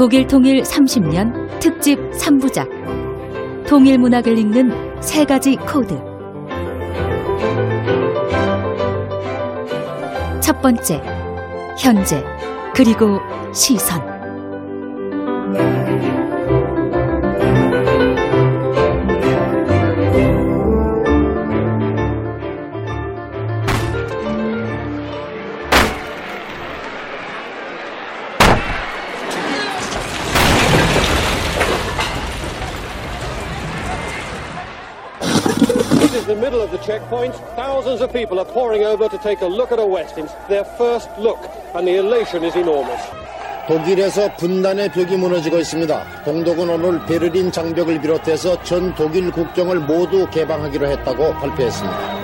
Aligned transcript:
독일 0.00 0.26
통일 0.26 0.62
30년 0.62 1.60
특집 1.60 1.98
3부작. 2.12 3.66
통일 3.66 3.98
문학을 3.98 4.38
읽는 4.38 5.02
세 5.02 5.26
가지 5.26 5.56
코드. 5.56 5.94
첫 10.40 10.58
번째 10.62 11.02
현재 11.78 12.24
그리고 12.74 13.20
시선 13.52 14.00
checkpoint. 36.82 37.34
Thousands 37.56 38.00
of 38.00 38.12
people 38.12 38.38
are 38.38 38.44
pouring 38.44 38.84
over 38.84 39.08
to 39.08 39.18
take 39.18 39.40
a 39.42 39.46
look 39.46 39.72
at 39.72 39.78
a 39.78 39.86
West. 39.86 40.18
It's 40.18 40.32
their 40.48 40.64
first 40.76 41.08
look, 41.18 41.38
and 41.74 41.86
the 41.86 41.96
elation 41.98 42.44
is 42.44 42.56
enormous. 42.56 43.00
독일에서 43.68 44.34
분단의 44.36 44.90
벽이 44.90 45.16
무너지고 45.16 45.58
있습니다. 45.58 46.24
동독은 46.24 46.68
오늘 46.68 47.04
베를린 47.06 47.52
장벽을 47.52 48.00
비롯해서 48.00 48.60
전 48.64 48.92
독일 48.96 49.30
국경을 49.30 49.78
모두 49.80 50.28
개방하기로 50.30 50.88
했다고 50.88 51.34
발표했습니다. 51.34 52.19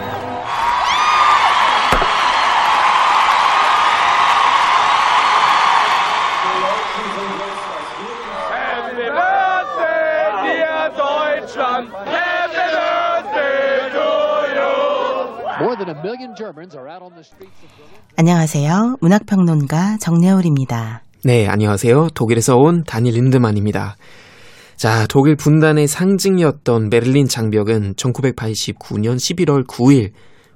안녕하세요. 18.17 18.97
문학평론가 19.01 19.99
정래울입니다. 19.99 21.03
네, 21.25 21.47
안녕하세요. 21.47 22.09
독일에서 22.15 22.57
온 22.57 22.85
다니 22.85 23.11
린드만입니다. 23.11 23.97
자, 24.77 25.07
독일 25.09 25.37
분단의 25.37 25.87
상징이었던 25.87 26.89
베를린 26.89 27.29
장벽은 27.29 27.95
1989년 27.95 29.17
11월 29.17 29.67
9일 29.67 30.13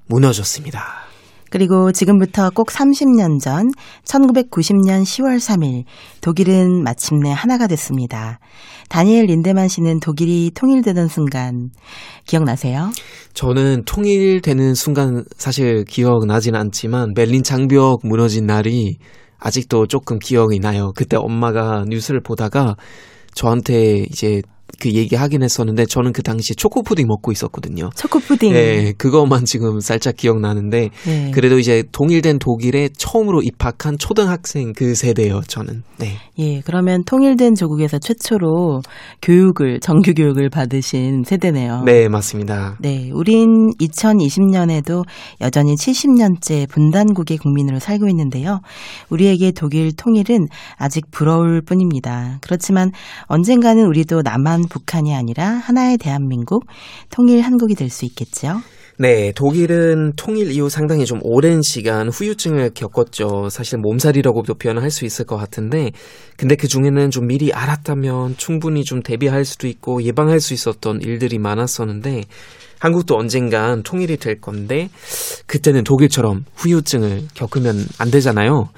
무너졌습니다. 0.06 1.09
그리고 1.50 1.92
지금부터 1.92 2.50
꼭 2.50 2.68
30년 2.68 3.40
전 3.40 3.70
1990년 4.04 5.02
10월 5.02 5.38
3일 5.38 5.84
독일은 6.20 6.82
마침내 6.82 7.30
하나가 7.30 7.66
됐습니다. 7.66 8.38
다니엘 8.88 9.26
린데만 9.26 9.68
씨는 9.68 10.00
독일이 10.00 10.50
통일되던 10.54 11.08
순간 11.08 11.70
기억나세요? 12.26 12.90
저는 13.34 13.84
통일되는 13.84 14.74
순간 14.74 15.24
사실 15.36 15.84
기억나진 15.84 16.54
않지만 16.54 17.14
베를린 17.14 17.42
장벽 17.42 18.00
무너진 18.04 18.46
날이 18.46 18.98
아직도 19.38 19.86
조금 19.86 20.18
기억이 20.18 20.60
나요. 20.60 20.92
그때 20.94 21.16
엄마가 21.16 21.84
뉴스를 21.88 22.20
보다가 22.20 22.76
저한테 23.34 24.06
이제 24.10 24.42
그 24.78 24.92
얘기 24.92 25.16
하긴 25.16 25.42
했었는데 25.42 25.86
저는 25.86 26.12
그 26.12 26.22
당시에 26.22 26.54
초코 26.56 26.82
푸딩 26.82 27.06
먹고 27.06 27.32
있었거든요. 27.32 27.90
초코 27.96 28.18
푸딩. 28.18 28.52
네, 28.52 28.92
그것만 28.96 29.44
지금 29.44 29.80
살짝 29.80 30.16
기억나는데 30.16 30.90
네. 31.06 31.30
그래도 31.32 31.58
이제 31.58 31.84
통일된 31.92 32.38
독일에 32.38 32.88
처음으로 32.96 33.42
입학한 33.42 33.98
초등학생 33.98 34.72
그 34.74 34.94
세대예요, 34.94 35.42
저는. 35.46 35.82
네. 35.98 36.16
예, 36.38 36.60
그러면 36.64 37.04
통일된 37.04 37.54
조국에서 37.54 37.98
최초로 37.98 38.80
교육을 39.22 39.80
정규 39.80 40.14
교육을 40.14 40.48
받으신 40.48 41.24
세대네요. 41.24 41.82
네, 41.84 42.08
맞습니다. 42.08 42.76
네, 42.80 43.10
우린 43.12 43.70
2020년에도 43.80 45.04
여전히 45.40 45.74
70년째 45.74 46.68
분단국의 46.70 47.36
국민으로 47.38 47.78
살고 47.78 48.08
있는데요. 48.08 48.60
우리에게 49.10 49.52
독일 49.52 49.92
통일은 49.94 50.46
아직 50.76 51.10
부러울 51.10 51.60
뿐입니다. 51.60 52.38
그렇지만 52.40 52.90
언젠가는 53.26 53.84
우리도 53.84 54.22
남한 54.22 54.59
북한이 54.68 55.14
아니라 55.14 55.48
하나의 55.48 55.98
대한민국, 55.98 56.64
통일 57.10 57.40
한국이 57.42 57.74
될 57.74 57.90
수 57.90 58.04
있겠죠. 58.04 58.60
네, 58.98 59.32
독일은 59.34 60.12
통일 60.16 60.50
이후 60.52 60.68
상당히 60.68 61.06
좀 61.06 61.20
오랜 61.22 61.62
시간 61.62 62.10
후유증을 62.10 62.72
겪었죠. 62.74 63.48
사실 63.48 63.78
몸살이라고도 63.78 64.54
표현을 64.54 64.82
할 64.82 64.90
수 64.90 65.06
있을 65.06 65.24
것 65.24 65.36
같은데, 65.38 65.92
근데 66.36 66.54
그 66.54 66.68
중에는 66.68 67.10
좀 67.10 67.26
미리 67.26 67.50
알았다면 67.50 68.36
충분히 68.36 68.84
좀 68.84 69.02
대비할 69.02 69.46
수도 69.46 69.68
있고 69.68 70.02
예방할 70.02 70.38
수 70.40 70.52
있었던 70.52 71.00
일들이 71.00 71.38
많았었는데, 71.38 72.24
한국도 72.78 73.16
언젠간 73.16 73.84
통일이 73.84 74.18
될 74.18 74.38
건데, 74.38 74.90
그때는 75.46 75.82
독일처럼 75.84 76.44
후유증을 76.56 77.28
겪으면 77.32 77.86
안 77.98 78.10
되잖아요. 78.10 78.68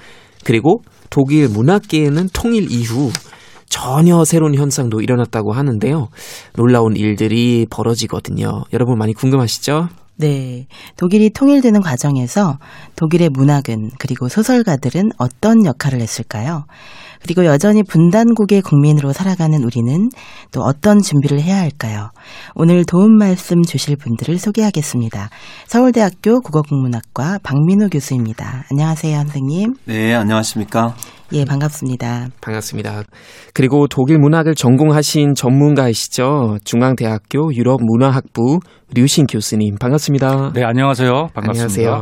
그리고 0.45 0.81
독일 1.09 1.49
문학계에는 1.49 2.29
통일 2.31 2.71
이후 2.71 3.11
전혀 3.73 4.23
새로운 4.23 4.53
현상도 4.53 5.01
일어났다고 5.01 5.51
하는데요. 5.51 6.09
놀라운 6.55 6.95
일들이 6.95 7.65
벌어지거든요. 7.71 8.65
여러분 8.71 8.99
많이 8.99 9.15
궁금하시죠? 9.15 9.89
네. 10.15 10.67
독일이 10.95 11.29
통일되는 11.29 11.81
과정에서 11.81 12.57
독일의 12.95 13.29
문학은 13.29 13.91
그리고 13.99 14.29
소설가들은 14.29 15.11
어떤 15.17 15.65
역할을 15.65 15.99
했을까요? 16.01 16.65
그리고 17.23 17.45
여전히 17.45 17.83
분단국의 17.83 18.61
국민으로 18.61 19.13
살아가는 19.13 19.63
우리는 19.63 20.09
또 20.51 20.61
어떤 20.61 21.01
준비를 21.01 21.39
해야 21.39 21.57
할까요? 21.57 22.09
오늘 22.53 22.83
도움 22.85 23.17
말씀 23.17 23.63
주실 23.63 23.95
분들을 23.95 24.37
소개하겠습니다. 24.37 25.29
서울대학교 25.67 26.41
국어국문학과 26.41 27.39
박민호 27.41 27.87
교수입니다. 27.89 28.65
안녕하세요, 28.71 29.17
선생님. 29.17 29.73
네, 29.85 30.13
안녕하십니까. 30.13 30.95
예, 31.31 31.45
반갑습니다. 31.45 32.27
반갑습니다. 32.41 33.03
그리고 33.55 33.87
독일 33.87 34.19
문학을 34.19 34.53
전공하신 34.53 35.33
전문가이시죠. 35.33 36.57
중앙대학교 36.63 37.55
유럽문화학부 37.55 38.59
류신 38.95 39.27
교수님 39.27 39.75
반갑습니다. 39.79 40.51
네, 40.53 40.63
안녕하세요. 40.63 41.11
반갑습니다. 41.33 41.91
안녕하세요. 41.91 42.01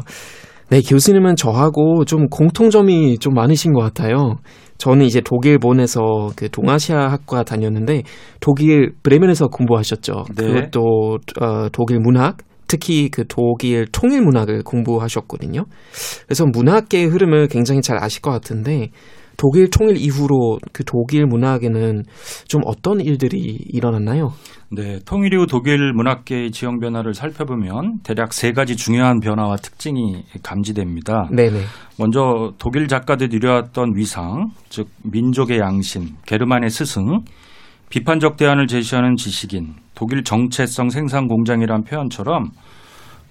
네, 0.70 0.82
교수님은 0.82 1.36
저하고 1.36 2.06
좀 2.06 2.28
공통점이 2.30 3.18
좀 3.20 3.34
많으신 3.34 3.74
것 3.74 3.82
같아요. 3.82 4.38
저는 4.78 5.06
이제 5.06 5.22
독일 5.22 5.60
본에서 5.60 6.30
그 6.36 6.50
동아시아 6.50 7.12
학과 7.12 7.44
다녔는데 7.44 8.04
독일 8.40 8.94
브레멘에서 9.04 9.48
공부하셨죠. 9.48 10.26
네. 10.36 10.46
그것도 10.46 11.20
어, 11.42 11.70
독일 11.72 12.00
문학 12.00 12.38
특히 12.68 13.10
그 13.10 13.26
독일 13.28 13.86
통일 13.92 14.22
문학을 14.22 14.64
공부하셨거든요. 14.64 15.66
그래서 16.26 16.46
문학계의 16.46 17.08
흐름을 17.08 17.48
굉장히 17.50 17.82
잘 17.82 18.02
아실 18.02 18.22
것 18.22 18.32
같은데 18.32 18.92
독일 19.42 19.72
통일 19.72 19.98
이후로 19.98 20.60
그 20.72 20.84
독일 20.84 21.26
문학에는 21.26 22.04
좀 22.48 22.62
어떤 22.64 23.02
일들이 23.02 23.40
일어났나요? 23.40 24.34
네, 24.70 25.00
통일 25.04 25.34
이후 25.34 25.48
독일 25.48 25.94
문학계의 25.94 26.52
지형 26.52 26.78
변화를 26.78 27.16
살펴보면 27.16 28.02
대략 28.04 28.34
세 28.34 28.52
가지 28.52 28.76
중요한 28.76 29.20
변화와 29.20 29.56
특징이 29.56 30.24
감지됩니다. 30.44 31.28
네네. 31.32 31.58
먼저 31.98 32.54
독일 32.60 32.88
작가들이 32.88 33.38
이뤄왔던 33.38 33.94
위상, 33.96 34.52
즉 34.70 34.90
민족의 35.12 35.58
양심, 35.58 36.10
게르만의 36.28 36.70
스승, 36.70 37.22
비판적 37.90 38.38
대안을 38.38 38.68
제시하는 38.68 39.16
지식인, 39.16 39.74
독일 39.96 40.24
정체성 40.24 40.90
생산 40.90 41.28
공장이란 41.28 41.84
표현처럼 41.86 42.52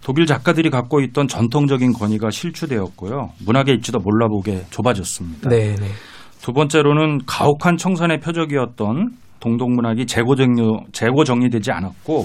독일 0.02 0.26
작가들이 0.26 0.70
갖고 0.70 1.00
있던 1.00 1.28
전통적인 1.28 1.92
권위가 1.92 2.30
실추되었고요. 2.30 3.30
문학의 3.44 3.74
입지도 3.76 3.98
몰라보게 3.98 4.64
좁아졌습니다. 4.70 5.48
네네. 5.48 5.86
두 6.40 6.52
번째로는 6.52 7.20
가혹한 7.26 7.76
청산의 7.76 8.20
표적이었던 8.20 9.10
동독 9.40 9.70
문학이 9.72 10.06
재고 10.06 10.36
정리, 10.36 10.62
재고 10.92 11.24
정리되지 11.24 11.70
않았고 11.70 12.24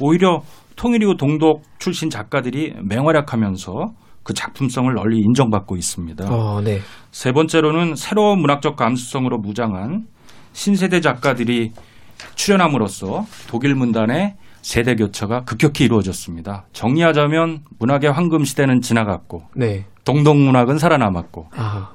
오히려 0.00 0.40
통일 0.76 1.02
이후 1.02 1.16
동독 1.16 1.62
출신 1.78 2.10
작가들이 2.10 2.74
맹활약하면서 2.88 3.72
그 4.22 4.32
작품성을 4.32 4.92
널리 4.94 5.18
인정받고 5.18 5.76
있습니다. 5.76 6.26
어, 6.30 6.60
네. 6.62 6.80
세 7.10 7.32
번째로는 7.32 7.94
새로운 7.94 8.40
문학적 8.40 8.76
감수성으로 8.76 9.38
무장한 9.38 10.06
신세대 10.52 11.00
작가들이 11.00 11.72
출연함으로써 12.34 13.24
독일 13.48 13.74
문단의 13.74 14.34
세대 14.64 14.94
교체가 14.94 15.44
급격히 15.44 15.84
이루어졌습니다. 15.84 16.64
정리하자면 16.72 17.64
문학의 17.78 18.10
황금 18.10 18.44
시대는 18.44 18.80
지나갔고 18.80 19.42
네. 19.54 19.84
동독 20.04 20.38
문학은 20.38 20.78
살아남았고 20.78 21.48
아. 21.54 21.90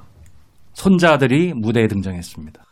손자들이 0.74 1.52
무대에 1.52 1.88
등장했습니다. 1.88 2.62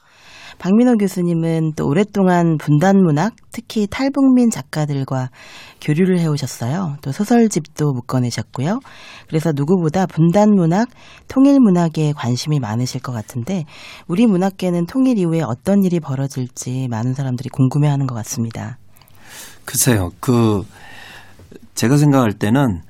박민호 0.61 0.99
교수님은 0.99 1.73
또 1.77 1.89
오랫동안 1.89 2.59
분단 2.59 2.97
문학, 2.97 3.35
특히 3.53 3.89
탈북민 3.89 4.51
작가들과 4.51 5.31
교류를 5.81 6.21
해오셨어요. 6.21 6.97
또 7.03 7.11
소설집도 7.11 7.93
묶어내셨고요. 7.93 8.79
그래서 9.29 9.53
누구보다 9.53 10.07
분단 10.07 10.51
문학, 10.51 10.89
통일 11.27 11.59
문학에 11.59 12.13
관심이 12.13 12.61
많으실 12.61 13.03
것 13.03 13.13
같은데 13.13 13.65
우리 14.07 14.27
문학계는 14.27 14.87
통일 14.87 15.19
이후에 15.19 15.43
어떤 15.43 15.83
일이 15.83 15.99
벌어질지 15.99 16.87
많은 16.89 17.15
사람들이 17.15 17.49
궁금해하는 17.49 18.07
것 18.07 18.15
같습니다. 18.15 18.79
글쎄요, 19.69 20.13
그 20.19 20.65
제가 21.75 21.99
생각할 21.99 22.33
때는 22.33 22.81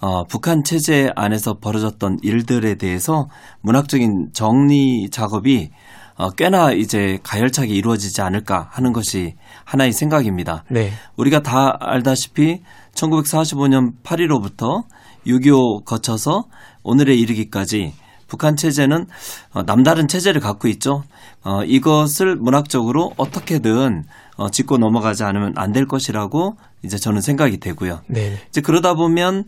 어, 0.00 0.24
북한 0.24 0.64
체제 0.64 1.10
안에서 1.14 1.58
벌어졌던 1.58 2.20
일들에 2.22 2.76
대해서 2.76 3.28
문학적인 3.60 4.30
정리 4.32 5.10
작업이 5.10 5.70
어, 6.14 6.30
꽤나 6.30 6.72
이제 6.72 7.18
가열차게 7.22 7.74
이루어지지 7.74 8.22
않을까 8.22 8.68
하는 8.70 8.94
것이 8.94 9.34
하나의 9.64 9.92
생각입니다. 9.92 10.64
네. 10.70 10.92
우리가 11.16 11.42
다 11.42 11.76
알다시피 11.78 12.62
1945년 12.94 13.92
8.15부터 14.02 14.84
6.25 15.26 15.84
거쳐서 15.84 16.44
오늘에 16.82 17.14
이르기까지 17.14 17.92
북한 18.26 18.56
체제는 18.56 19.04
어, 19.52 19.64
남다른 19.64 20.08
체제를 20.08 20.40
갖고 20.40 20.66
있죠. 20.68 21.04
어, 21.44 21.62
이것을 21.62 22.36
문학적으로 22.36 23.12
어떻게든 23.18 24.04
어, 24.36 24.48
짚고 24.50 24.78
넘어가지 24.78 25.24
않으면 25.24 25.52
안 25.56 25.72
될 25.72 25.86
것이라고 25.86 26.56
이제 26.84 26.96
저는 26.98 27.20
생각이 27.20 27.58
되고요. 27.58 28.00
네. 28.08 28.36
이제 28.48 28.60
그러다 28.60 28.94
보면 28.94 29.44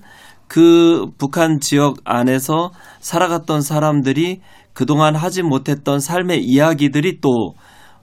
그 0.46 1.06
북한 1.18 1.58
지역 1.60 1.96
안에서 2.04 2.70
살아갔던 3.00 3.62
사람들이 3.62 4.40
그동안 4.72 5.14
하지 5.16 5.42
못했던 5.42 6.00
삶의 6.00 6.44
이야기들이 6.44 7.20
또 7.20 7.54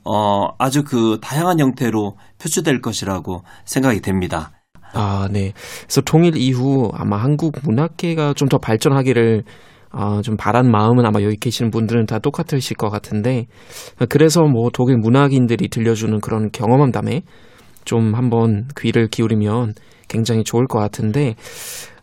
어, 0.03 0.47
아주 0.57 0.83
그 0.83 1.19
다양한 1.21 1.59
형태로 1.59 2.15
표출될 2.41 2.81
것이라고 2.81 3.43
생각이 3.65 4.01
됩니다. 4.01 4.51
아, 4.93 5.27
네. 5.31 5.53
그래서 5.83 6.01
통일 6.01 6.35
이후 6.37 6.89
아마 6.93 7.17
한국 7.17 7.53
문학계가 7.63 8.33
좀 8.33 8.49
더 8.49 8.57
발전하기를 8.57 9.43
아, 9.91 10.21
좀 10.23 10.37
바란 10.37 10.71
마음은 10.71 11.05
아마 11.05 11.21
여기 11.21 11.35
계시는 11.35 11.71
분들은 11.71 12.05
다 12.05 12.19
똑같으실 12.19 12.77
것 12.77 12.89
같은데 12.89 13.47
그래서 14.09 14.43
뭐 14.43 14.69
독일 14.71 14.97
문학인들이 14.97 15.67
들려주는 15.69 16.19
그런 16.21 16.49
경험담에 16.51 17.21
좀 17.83 18.15
한번 18.15 18.67
귀를 18.79 19.07
기울이면 19.07 19.73
굉장히 20.07 20.43
좋을 20.43 20.67
것 20.67 20.79
같은데 20.79 21.35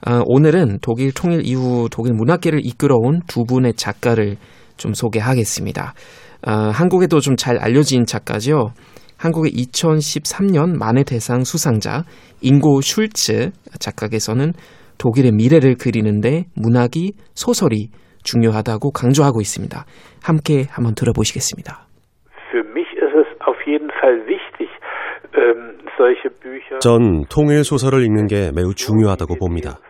아, 0.04 0.22
오늘은 0.26 0.78
독일 0.82 1.12
통일 1.12 1.42
이후 1.44 1.88
독일 1.90 2.12
문학계를 2.14 2.64
이끌어온 2.64 3.20
두 3.26 3.44
분의 3.44 3.74
작가를 3.74 4.36
좀 4.76 4.94
소개하겠습니다. 4.94 5.94
아, 6.42 6.52
한국에도 6.70 7.20
좀 7.20 7.36
잘 7.36 7.58
알려진 7.58 8.06
작가죠. 8.06 8.72
한국의 9.16 9.50
2013년 9.52 10.76
만해 10.78 11.02
대상 11.02 11.42
수상자 11.42 12.04
잉고 12.40 12.80
슐츠 12.80 13.50
작가께서는 13.80 14.52
독일의 14.98 15.32
미래를 15.32 15.76
그리는데 15.76 16.44
문학이 16.54 17.12
소설이 17.34 17.90
중요하다고 18.24 18.92
강조하고 18.92 19.40
있습니다. 19.40 19.84
함께 20.22 20.66
한번 20.70 20.94
들어보시겠습니다. 20.94 21.86
Für 22.50 22.64
mich 22.68 22.90
ist 22.98 23.14
es 23.14 23.28
auf 23.46 23.58
jeden 23.66 23.88
Fall 23.94 24.26
wichtig, 24.26 24.68
ähm. 25.36 25.78
전 26.80 27.24
통일 27.28 27.64
소설을 27.64 28.04
읽는 28.04 28.28
게 28.28 28.52
매우 28.54 28.72
중요하다고 28.72 29.36
봅니다. 29.36 29.80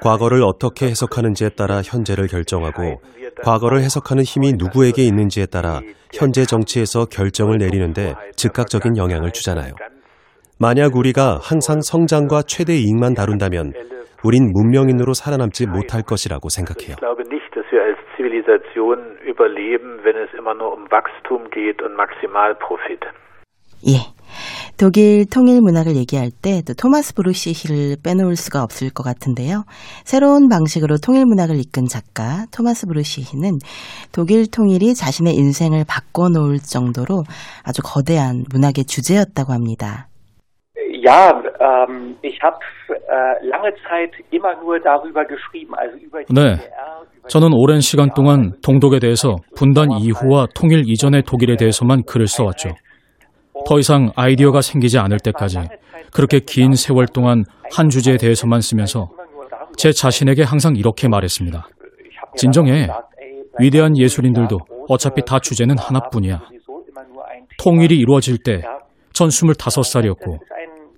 과거를 0.00 0.42
어떻게 0.44 0.86
해석하는지에 0.86 1.50
따라 1.50 1.82
현재를 1.82 2.28
결정하고 2.28 3.00
과거를 3.42 3.80
해석하는 3.80 4.22
힘이 4.22 4.52
누구에게 4.52 5.02
있는지에 5.02 5.46
따라 5.46 5.80
현재 6.14 6.44
정치에서 6.44 7.06
결정을 7.06 7.58
내리는데 7.58 8.14
즉각적인 8.36 8.96
영향을 8.96 9.32
주잖아요. 9.32 9.74
만약 10.58 10.94
우리가 10.94 11.40
항상 11.42 11.80
성장과 11.80 12.42
최대 12.42 12.76
이익만 12.76 13.14
다룬다면 13.14 13.72
우린 14.24 14.52
문명인으로 14.52 15.14
살아남지 15.14 15.66
못할 15.66 16.02
것이라고 16.02 16.48
생각해요. 16.48 16.96
Um. 17.02 17.16
예. 23.88 24.20
독일 24.76 25.26
통일 25.28 25.60
문학을 25.60 25.96
얘기할 25.96 26.30
때 26.30 26.62
또 26.62 26.74
토마스 26.74 27.14
브루시히를 27.14 27.96
빼놓을 28.02 28.36
수가 28.36 28.62
없을 28.62 28.90
것 28.90 29.02
같은데요. 29.02 29.64
새로운 30.04 30.48
방식으로 30.48 30.98
통일 30.98 31.24
문학을 31.26 31.56
이끈 31.56 31.86
작가 31.86 32.46
토마스 32.52 32.86
브루시히는 32.86 33.58
독일 34.12 34.50
통일이 34.50 34.94
자신의 34.94 35.34
인생을 35.34 35.84
바꿔놓을 35.86 36.58
정도로 36.58 37.24
아주 37.64 37.82
거대한 37.82 38.44
문학의 38.52 38.84
주제였다고 38.84 39.52
합니다. 39.52 40.09
Ja, 41.02 41.30
ähm, 41.60 42.16
ich 42.22 42.38
habe 42.42 42.58
äh, 42.88 43.46
lange 43.46 43.72
Zeit 43.88 44.10
immer 44.30 44.54
nur 44.60 44.78
darüber 44.80 45.24
geschrieben, 45.24 45.74
also 45.74 45.96
über 45.96 46.22
die 46.24 46.34
네. 46.34 46.58
저는 47.28 47.52
오랜 47.52 47.80
시간 47.80 48.10
동안 48.14 48.52
동독에 48.62 48.98
대해서 48.98 49.36
분단 49.56 49.90
이후와 49.92 50.48
통일 50.54 50.82
이전의 50.86 51.22
독일에 51.22 51.56
대해서만 51.56 52.02
글을 52.04 52.26
써왔죠. 52.26 52.70
더 53.66 53.78
이상 53.78 54.10
아이디어가 54.16 54.60
생기지 54.62 54.98
않을 54.98 55.18
때까지 55.20 55.58
그렇게 56.12 56.40
긴 56.40 56.74
세월 56.74 57.06
동안 57.06 57.44
한 57.74 57.88
주제에 57.88 58.16
대해서만 58.16 58.60
쓰면서 58.60 59.08
제 59.76 59.92
자신에게 59.92 60.42
항상 60.42 60.74
이렇게 60.76 61.08
말했습니다. 61.08 61.68
진정해. 62.36 62.88
위대한 63.58 63.96
예술인들도 63.96 64.58
어차피 64.88 65.22
다 65.24 65.38
주제는 65.38 65.76
하나뿐이야. 65.78 66.40
통일이 67.58 67.96
이루어질 67.96 68.38
때 68.42 68.62
전 69.12 69.28
25살이었고 69.28 70.38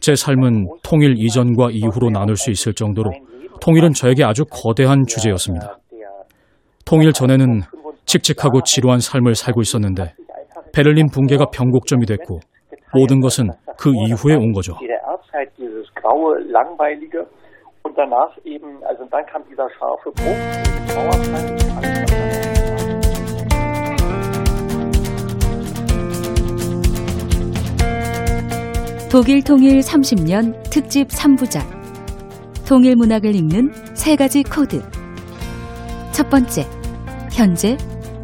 제 0.03 0.17
삶은 0.17 0.67
통일 0.83 1.15
이전과 1.17 1.69
이후로 1.71 2.11
나눌 2.11 2.35
수 2.35 2.51
있을 2.51 2.75
정도로 2.75 3.13
통일은 3.61 3.93
저에게 3.93 4.25
아주 4.25 4.45
거대한 4.51 5.05
주제였습니다. 5.07 5.79
통일 6.85 7.13
전에는 7.13 7.61
칙칙하고 8.05 8.63
지루한 8.63 8.99
삶을 8.99 9.37
살고 9.37 9.61
있었는데 9.61 10.13
베를린 10.75 11.07
붕괴가 11.13 11.51
변곡점이 11.53 12.05
됐고 12.07 12.41
모든 12.93 13.21
것은 13.21 13.51
그 13.79 13.93
이후에 13.95 14.35
온 14.35 14.51
거죠. 14.51 14.75
독일 29.13 29.43
통일 29.43 29.81
30년 29.81 30.71
특집 30.71 31.09
3부작. 31.09 31.67
통일 32.65 32.97
문학을 32.97 33.35
읽는 33.35 33.75
세 33.93 34.17
가지 34.17 34.43
코드. 34.43 34.83
첫 36.13 36.31
번째, 36.31 36.67
현재 37.31 37.77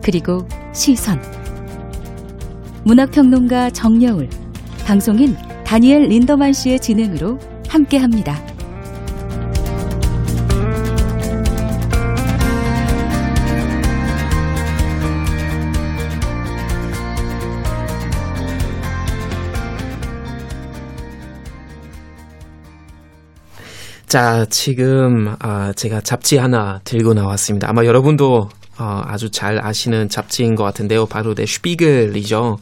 그리고 0.03 0.49
시선. 0.73 1.21
문학평론가 2.85 3.69
정여울. 3.69 4.31
방송인 4.87 5.37
다니엘 5.67 6.05
린더만 6.05 6.55
씨의 6.55 6.81
진행으로 6.81 7.39
함께합니다. 7.69 8.58
자, 24.09 24.47
지금 24.49 25.35
아, 25.39 25.75
제가 25.75 26.01
잡지 26.01 26.39
하나 26.39 26.81
들고 26.85 27.13
나왔습니다. 27.13 27.69
아마 27.69 27.85
여러분도 27.85 28.49
어, 28.79 29.03
아주 29.05 29.31
잘 29.31 29.63
아시는 29.63 30.09
잡지인 30.09 30.55
것 30.55 30.65
같은데요. 30.65 31.05
바로 31.05 31.35
네 31.35 31.45
슈피글이죠. 31.45 32.57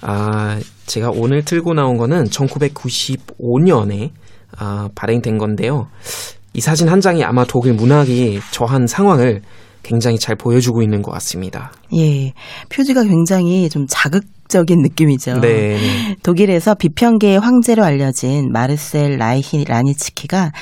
아, 0.00 0.58
제가 0.86 1.10
오늘 1.14 1.44
들고 1.44 1.74
나온 1.74 1.96
거는 1.98 2.24
1995년에 2.24 4.10
아, 4.58 4.88
발행된 4.96 5.38
건데요. 5.38 5.86
이 6.52 6.60
사진 6.60 6.88
한 6.88 7.00
장이 7.00 7.22
아마 7.22 7.44
독일 7.44 7.74
문학이 7.74 8.40
저한 8.50 8.88
상황을 8.88 9.42
굉장히 9.84 10.18
잘 10.18 10.34
보여주고 10.34 10.82
있는 10.82 11.00
것 11.00 11.12
같습니다. 11.12 11.72
예. 11.96 12.32
표지가 12.70 13.04
굉장히 13.04 13.68
좀 13.68 13.86
자극 13.88 14.24
적인 14.52 14.82
느낌이죠. 14.82 15.40
네. 15.40 15.78
독일에서 16.22 16.74
비평계의 16.74 17.40
황제로 17.40 17.82
알려진 17.84 18.52
마르셀 18.52 19.16
라이히 19.16 19.64
라니츠키가 19.66 20.52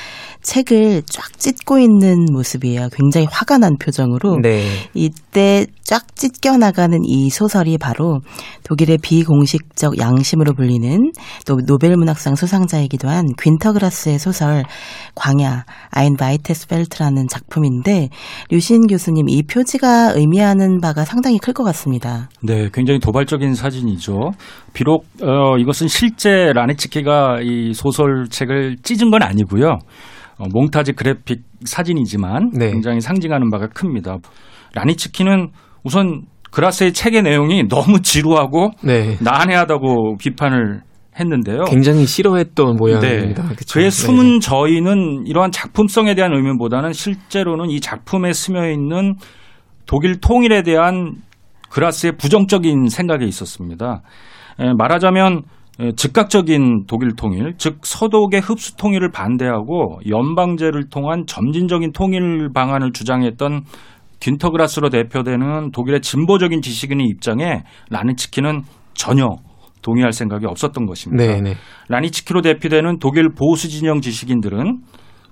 책을 0.42 1.02
쫙 1.06 1.38
찢고 1.38 1.78
있는 1.78 2.24
모습이에요. 2.32 2.88
굉장히 2.94 3.26
화가 3.30 3.58
난 3.58 3.76
표정으로. 3.78 4.38
네. 4.42 4.64
이때 4.94 5.66
쫙 5.84 6.16
찢겨 6.16 6.56
나가는 6.56 6.96
이 7.04 7.28
소설이 7.28 7.76
바로 7.76 8.20
독일의 8.62 8.98
비공식적 9.02 9.98
양심으로 9.98 10.54
불리는 10.54 11.12
또 11.44 11.58
노벨 11.66 11.96
문학상 11.96 12.36
수상자이기도 12.36 13.08
한 13.08 13.26
귄터 13.42 13.74
그라스의 13.74 14.18
소설 14.18 14.64
광야 15.14 15.64
Ein 15.90 16.16
weites 16.16 16.58
Feld라는 16.58 17.26
작품인데 17.28 18.08
류신 18.50 18.86
교수님 18.86 19.28
이 19.28 19.42
표지가 19.42 20.12
의미하는 20.14 20.80
바가 20.80 21.04
상당히 21.04 21.38
클 21.38 21.50
것 21.52 21.64
같습니다. 21.64 22.30
네, 22.42 22.70
굉장히 22.72 23.00
도발적인 23.00 23.54
사진 23.54 23.79
이죠. 23.88 24.30
비록 24.72 25.06
어, 25.22 25.56
이것은 25.58 25.88
실제 25.88 26.52
라네츠키가 26.54 27.40
이 27.42 27.72
소설책을 27.74 28.76
찢은 28.82 29.10
건 29.10 29.22
아니고요. 29.22 29.78
어, 30.38 30.44
몽타지 30.52 30.92
그래픽 30.92 31.42
사진이지만 31.64 32.50
네. 32.58 32.70
굉장히 32.70 33.00
상징하는 33.00 33.50
바가 33.50 33.68
큽니다. 33.68 34.16
라니츠키는 34.74 35.48
우선 35.84 36.22
그라스의 36.50 36.92
책의 36.92 37.22
내용이 37.22 37.68
너무 37.68 38.00
지루하고 38.00 38.70
네. 38.82 39.16
난해하다고 39.20 40.16
비판을 40.18 40.80
했는데요. 41.18 41.64
굉장히 41.64 42.06
싫어했던 42.06 42.76
모양입니다. 42.76 43.42
네. 43.42 43.54
그의 43.72 43.86
네. 43.86 43.90
숨은 43.90 44.40
저희는 44.40 45.26
이러한 45.26 45.50
작품성에 45.50 46.14
대한 46.14 46.32
의미보다는 46.32 46.92
실제로는 46.92 47.70
이 47.70 47.80
작품에 47.80 48.32
스며 48.32 48.70
있는 48.70 49.14
독일 49.86 50.20
통일에 50.20 50.62
대한 50.62 51.16
그라스의 51.70 52.16
부정적인 52.16 52.88
생각이 52.88 53.26
있었습니다. 53.26 54.02
에, 54.58 54.72
말하자면 54.76 55.42
에, 55.80 55.92
즉각적인 55.96 56.84
독일 56.86 57.14
통일, 57.16 57.54
즉 57.56 57.78
서독의 57.82 58.40
흡수 58.40 58.76
통일을 58.76 59.10
반대하고 59.10 60.00
연방제를 60.08 60.88
통한 60.90 61.24
점진적인 61.26 61.92
통일 61.92 62.50
방안을 62.52 62.92
주장했던 62.92 63.62
균터그라스로 64.20 64.90
대표되는 64.90 65.70
독일의 65.70 66.00
진보적인 66.02 66.60
지식인의 66.60 67.06
입장에 67.06 67.62
라니츠키는 67.88 68.62
전혀 68.92 69.28
동의할 69.82 70.12
생각이 70.12 70.44
없었던 70.44 70.84
것입니다. 70.84 71.24
네, 71.24 71.40
네. 71.40 71.54
라니츠키로 71.88 72.42
대표되는 72.42 72.98
독일 72.98 73.30
보수 73.30 73.70
진영 73.70 74.02
지식인들은 74.02 74.80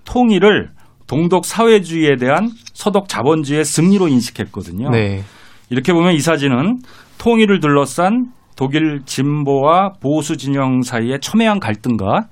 통일을 0.07 0.71
동독 1.07 1.45
사회주의에 1.45 2.17
대한 2.17 2.49
서독 2.73 3.09
자본주의의 3.09 3.65
승리로 3.65 4.09
인식했거든요. 4.09 4.89
네. 4.91 5.23
이렇게 5.71 5.93
보면 5.93 6.15
이 6.15 6.21
사진은 6.21 6.79
통일을 7.19 7.61
둘러싼 7.61 8.33
독일 8.57 9.01
진보와 9.05 9.93
보수 10.01 10.37
진영 10.37 10.83
사이의 10.83 11.19
첨예한 11.21 11.61
갈등과 11.61 12.29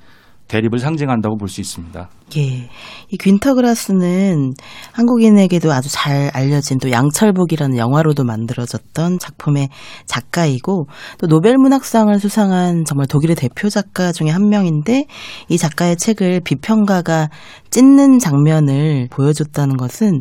대립을 0.49 0.79
상징한다고 0.79 1.37
볼 1.37 1.49
수 1.49 1.61
있습니다. 1.61 2.09
예. 2.37 2.41
이 2.41 3.19
윈터그라스는 3.25 4.55
한국인에게도 4.93 5.73
아주 5.73 5.89
잘 5.91 6.31
알려진 6.35 6.79
또 6.79 6.91
양철북이라는 6.91 7.77
영화로도 7.77 8.25
만들어졌던 8.25 9.19
작품의 9.19 9.69
작가이고 10.07 10.87
또 11.19 11.27
노벨 11.27 11.57
문학상을 11.57 12.17
수상한 12.19 12.85
정말 12.85 13.07
독일의 13.07 13.37
대표 13.37 13.69
작가 13.69 14.13
중에 14.13 14.29
한 14.29 14.49
명인데 14.49 15.07
이 15.49 15.59
작가의 15.59 15.97
책을 15.97 16.41
비평가가 16.45 17.29
찢는 17.71 18.19
장면을 18.19 19.09
보여줬다는 19.11 19.77
것은 19.77 20.19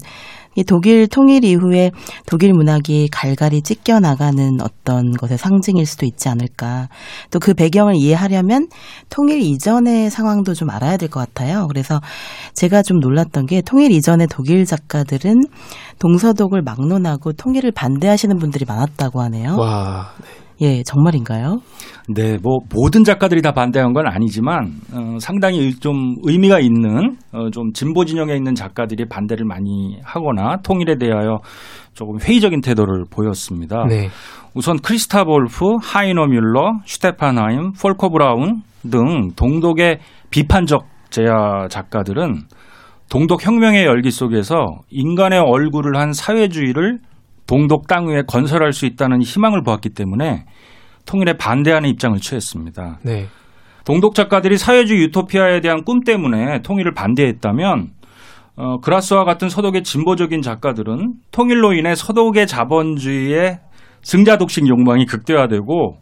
이 0.55 0.63
독일 0.63 1.07
통일 1.07 1.43
이후에 1.43 1.91
독일 2.25 2.53
문학이 2.53 3.09
갈갈이 3.11 3.61
찢겨 3.61 3.99
나가는 3.99 4.57
어떤 4.61 5.11
것의 5.11 5.37
상징일 5.37 5.85
수도 5.85 6.05
있지 6.05 6.29
않을까. 6.29 6.89
또 7.31 7.39
그 7.39 7.53
배경을 7.53 7.95
이해하려면 7.95 8.67
통일 9.09 9.41
이전의 9.41 10.09
상황도 10.09 10.53
좀 10.53 10.69
알아야 10.69 10.97
될 10.97 11.09
것 11.09 11.19
같아요. 11.19 11.67
그래서 11.67 11.99
제가 12.53 12.81
좀 12.81 12.99
놀랐던 12.99 13.45
게 13.45 13.61
통일 13.61 13.91
이전의 13.91 14.27
독일 14.31 14.65
작가들은 14.65 15.41
동서독을 15.99 16.61
막론하고 16.63 17.33
통일을 17.33 17.71
반대하시는 17.71 18.37
분들이 18.39 18.65
많았다고 18.65 19.21
하네요. 19.21 19.57
와. 19.57 20.09
예, 20.61 20.83
정말인가요? 20.83 21.57
네, 22.07 22.37
뭐 22.41 22.59
모든 22.73 23.03
작가들이 23.03 23.41
다 23.41 23.51
반대한 23.51 23.93
건 23.93 24.07
아니지만 24.07 24.71
어, 24.93 25.17
상당히 25.19 25.73
좀 25.73 26.15
의미가 26.23 26.59
있는 26.59 27.17
어, 27.33 27.49
좀 27.51 27.73
진보 27.73 28.05
진영에 28.05 28.35
있는 28.35 28.55
작가들이 28.55 29.05
반대를 29.09 29.45
많이 29.45 29.97
하거나 30.03 30.57
통일에 30.63 30.95
대하여 30.97 31.39
조금 31.93 32.19
회의적인 32.19 32.61
태도를 32.61 33.05
보였습니다. 33.09 33.85
네. 33.87 34.09
우선 34.53 34.77
크리스타 34.77 35.25
볼프, 35.25 35.77
하이너 35.81 36.27
뮐러, 36.27 36.79
슈테판 36.85 37.39
하임, 37.39 37.73
폴커 37.73 38.09
브라운 38.09 38.61
등 38.89 39.31
동독의 39.35 39.99
비판적 40.29 40.85
재야 41.09 41.67
작가들은 41.69 42.43
동독 43.09 43.45
혁명의 43.45 43.85
열기 43.85 44.11
속에서 44.11 44.65
인간의 44.89 45.39
얼굴을 45.39 45.97
한 45.99 46.13
사회주의를 46.13 46.99
동독 47.47 47.87
땅 47.87 48.07
위에 48.07 48.23
건설할 48.27 48.73
수 48.73 48.85
있다는 48.85 49.21
희망을 49.21 49.63
보았기 49.63 49.89
때문에 49.89 50.45
통일에 51.05 51.33
반대하는 51.37 51.89
입장을 51.89 52.17
취했습니다. 52.19 52.99
네. 53.03 53.27
동독 53.85 54.15
작가들이 54.15 54.57
사회주의 54.57 55.01
유토피아에 55.03 55.61
대한 55.61 55.83
꿈 55.83 56.01
때문에 56.01 56.61
통일을 56.63 56.93
반대했다면 56.93 57.89
어, 58.57 58.77
그라스와 58.79 59.25
같은 59.25 59.49
서독의 59.49 59.83
진보적인 59.83 60.41
작가들은 60.41 61.13
통일로 61.31 61.73
인해 61.73 61.93
서독의 61.93 62.47
자본주의의 62.47 63.59
승자 64.01 64.37
독식 64.37 64.67
욕망이 64.67 65.05
극대화되고 65.05 65.97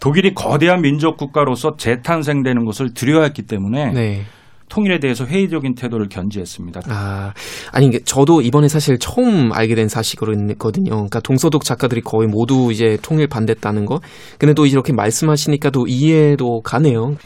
독일이 0.00 0.34
거대한 0.34 0.82
민족 0.82 1.16
국가로서 1.16 1.76
재탄생되는 1.76 2.64
것을 2.64 2.92
두려워했기 2.92 3.42
때문에 3.42 3.92
네. 3.92 4.22
통일에 4.68 4.98
대해서 4.98 5.24
회의적인 5.24 5.74
태도를 5.74 6.08
견지했습니다. 6.08 6.80
아, 6.88 7.32
아니, 7.72 7.90
저도 8.04 8.42
이번에 8.42 8.68
사실 8.68 8.98
처음 8.98 9.52
알게 9.52 9.74
된 9.74 9.88
사실이거든요. 9.88 10.90
그러니까 10.90 11.20
동서독 11.20 11.64
작가들이 11.64 12.00
거의 12.00 12.28
모두 12.28 12.70
이제 12.72 12.98
통일 13.02 13.28
반대했다는 13.28 13.86
거. 13.86 14.00
근데 14.38 14.54
또 14.54 14.66
이렇게 14.66 14.92
말씀하시니까 14.92 15.70
또 15.70 15.86
이해도 15.86 16.60
가네요. 16.62 17.16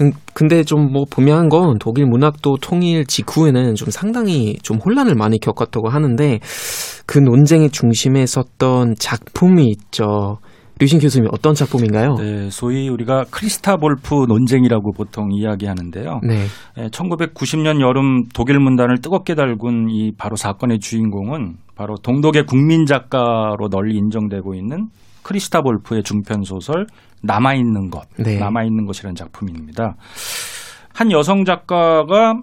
음, 0.00 0.12
근데 0.34 0.64
좀뭐 0.64 1.06
분명한 1.10 1.48
건 1.48 1.78
독일 1.78 2.06
문학도 2.06 2.58
통일 2.60 3.06
직후에는 3.06 3.74
좀 3.74 3.90
상당히 3.90 4.56
좀 4.62 4.78
혼란을 4.78 5.14
많이 5.14 5.38
겪었다고 5.38 5.88
하는데 5.88 6.40
그 7.06 7.18
논쟁의 7.18 7.70
중심에 7.70 8.26
섰던 8.26 8.96
작품이 8.98 9.68
있죠. 9.68 10.38
류신 10.78 10.98
교수님 10.98 11.28
어떤 11.32 11.54
작품인가요? 11.54 12.16
네, 12.16 12.50
소위 12.50 12.90
우리가 12.90 13.24
크리스타 13.30 13.76
볼프 13.78 14.26
논쟁이라고 14.28 14.92
보통 14.92 15.32
이야기하는데요. 15.32 16.20
네. 16.22 16.46
1990년 16.90 17.80
여름 17.80 18.24
독일 18.34 18.60
문단을 18.60 19.00
뜨겁게 19.00 19.34
달군 19.34 19.88
이 19.88 20.12
바로 20.18 20.36
사건의 20.36 20.78
주인공은 20.80 21.56
바로 21.76 21.94
동독의 21.96 22.44
국민 22.44 22.84
작가로 22.84 23.68
널리 23.70 23.96
인정되고 23.96 24.54
있는 24.54 24.88
크리스타 25.22 25.62
볼프의 25.62 26.02
중편 26.02 26.42
소설 26.42 26.86
남아 27.22 27.54
있는 27.54 27.88
것, 27.88 28.06
네. 28.18 28.38
남아 28.38 28.64
있는 28.64 28.84
것이라는 28.84 29.14
작품입니다. 29.14 29.96
한 30.92 31.10
여성 31.10 31.44
작가가 31.44 32.34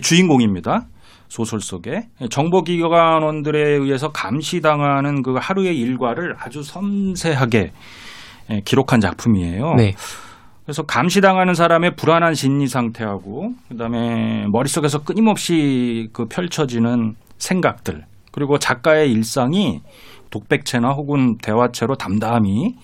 주인공입니다. 0.00 0.86
소설 1.32 1.60
속에 1.60 2.08
정보기관원들에 2.28 3.58
의해서 3.78 4.10
감시당하는 4.10 5.22
그 5.22 5.36
하루의 5.40 5.78
일과를 5.78 6.34
아주 6.38 6.62
섬세하게 6.62 7.72
예, 8.50 8.60
기록한 8.66 9.00
작품이에요. 9.00 9.74
네. 9.76 9.94
그래서 10.64 10.82
감시당하는 10.82 11.54
사람의 11.54 11.96
불안한 11.96 12.34
심리 12.34 12.66
상태하고 12.66 13.54
그다음에 13.70 14.46
머릿속에서 14.52 14.98
끊임없이 15.04 16.08
그 16.12 16.26
펼쳐지는 16.26 17.14
생각들 17.38 18.04
그리고 18.30 18.58
작가의 18.58 19.10
일상이 19.10 19.80
독백체나 20.30 20.90
혹은 20.90 21.38
대화체로 21.38 21.94
담담히 21.94 22.74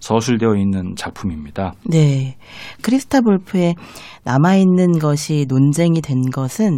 서술되어 0.00 0.56
있는 0.56 0.94
작품입니다. 0.96 1.74
네. 1.84 2.36
크리스타 2.82 3.20
볼프의 3.20 3.76
남아있는 4.24 4.98
것이 4.98 5.46
논쟁이 5.48 6.00
된 6.00 6.22
것은 6.30 6.76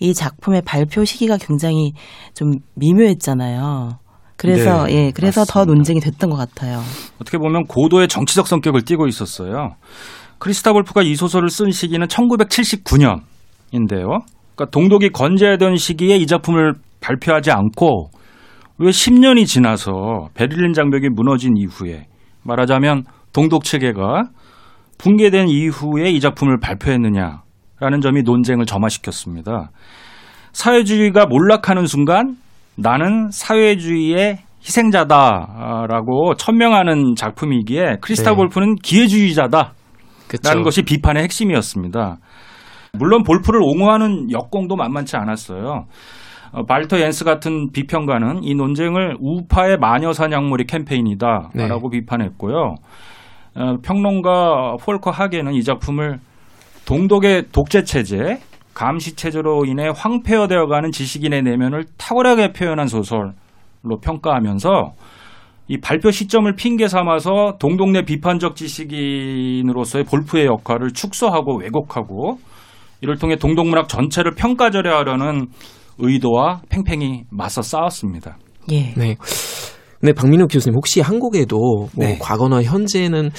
이 0.00 0.14
작품의 0.14 0.62
발표 0.62 1.04
시기가 1.04 1.36
굉장히 1.38 1.92
좀 2.34 2.54
미묘했잖아요. 2.74 3.98
그래서, 4.36 4.86
네, 4.86 4.94
예, 4.94 5.12
그래서 5.12 5.44
더 5.44 5.60
맞습니다. 5.60 5.74
논쟁이 5.74 6.00
됐던 6.00 6.30
것 6.30 6.36
같아요. 6.36 6.80
어떻게 7.20 7.38
보면 7.38 7.64
고도의 7.64 8.06
정치적 8.06 8.46
성격을 8.46 8.84
띠고 8.84 9.08
있었어요. 9.08 9.74
크리스타 10.38 10.72
볼프가 10.72 11.02
이 11.02 11.16
소설을 11.16 11.50
쓴 11.50 11.72
시기는 11.72 12.06
1979년인데요. 12.06 14.20
그러니까 14.54 14.70
동독이 14.70 15.10
건재하던 15.10 15.76
시기에 15.76 16.16
이 16.16 16.26
작품을 16.26 16.74
발표하지 17.00 17.50
않고 17.50 18.10
왜 18.78 18.90
10년이 18.90 19.46
지나서 19.46 20.28
베를린 20.34 20.72
장벽이 20.72 21.08
무너진 21.10 21.56
이후에 21.56 22.06
말하자면 22.44 23.04
동독 23.32 23.64
체계가 23.64 24.24
붕괴된 24.98 25.48
이후에 25.48 26.10
이 26.10 26.20
작품을 26.20 26.58
발표했느냐라는 26.60 28.00
점이 28.02 28.22
논쟁을 28.22 28.66
점화시켰습니다. 28.66 29.70
사회주의가 30.52 31.26
몰락하는 31.26 31.86
순간 31.86 32.36
나는 32.76 33.30
사회주의의 33.30 34.38
희생자다라고 34.60 36.34
천명하는 36.36 37.14
작품이기에 37.16 37.98
크리스타 38.00 38.30
네. 38.30 38.36
볼프는 38.36 38.76
기회주의자다. 38.76 39.72
그쵸. 40.26 40.48
라는 40.48 40.62
것이 40.62 40.82
비판의 40.82 41.22
핵심이었습니다. 41.22 42.16
물론 42.94 43.22
볼프를 43.22 43.60
옹호하는 43.62 44.30
역공도 44.30 44.76
만만치 44.76 45.16
않았어요. 45.16 45.86
어, 46.52 46.64
발터 46.64 47.00
옌스 47.00 47.24
같은 47.24 47.70
비평가는 47.72 48.42
이 48.42 48.54
논쟁을 48.54 49.16
우파의 49.20 49.78
마녀 49.78 50.12
사냥놀이 50.12 50.64
캠페인이다라고 50.64 51.90
네. 51.90 52.00
비판했고요. 52.00 52.74
어, 53.56 53.76
평론가 53.82 54.76
폴커 54.80 55.10
하게는 55.10 55.54
이 55.54 55.62
작품을 55.62 56.18
동독의 56.86 57.46
독재 57.52 57.82
체제, 57.82 58.38
감시 58.72 59.16
체제로 59.16 59.64
인해 59.66 59.90
황폐화되어가는 59.94 60.92
지식인의 60.92 61.42
내면을 61.42 61.84
탁월하게 61.98 62.52
표현한 62.52 62.86
소설로 62.86 64.00
평가하면서 64.02 64.92
이 65.70 65.78
발표 65.80 66.10
시점을 66.10 66.50
핑계 66.54 66.88
삼아서 66.88 67.56
동독 67.58 67.90
내 67.90 68.02
비판적 68.02 68.56
지식인으로서의 68.56 70.04
볼프의 70.04 70.46
역할을 70.46 70.92
축소하고 70.92 71.58
왜곡하고 71.58 72.38
이를 73.02 73.18
통해 73.18 73.36
동독 73.36 73.66
문학 73.66 73.88
전체를 73.88 74.32
평가절하하려는 74.34 75.48
의도와 75.98 76.62
팽팽히 76.68 77.24
맞서 77.30 77.62
싸웠습니다. 77.62 78.38
예. 78.70 78.94
네. 78.96 79.16
네, 80.00 80.12
박민호 80.12 80.46
교수님 80.46 80.76
혹시 80.76 81.00
한국에도 81.00 81.56
뭐 81.56 82.06
네. 82.06 82.18
과거나 82.20 82.62
현재는 82.62 83.30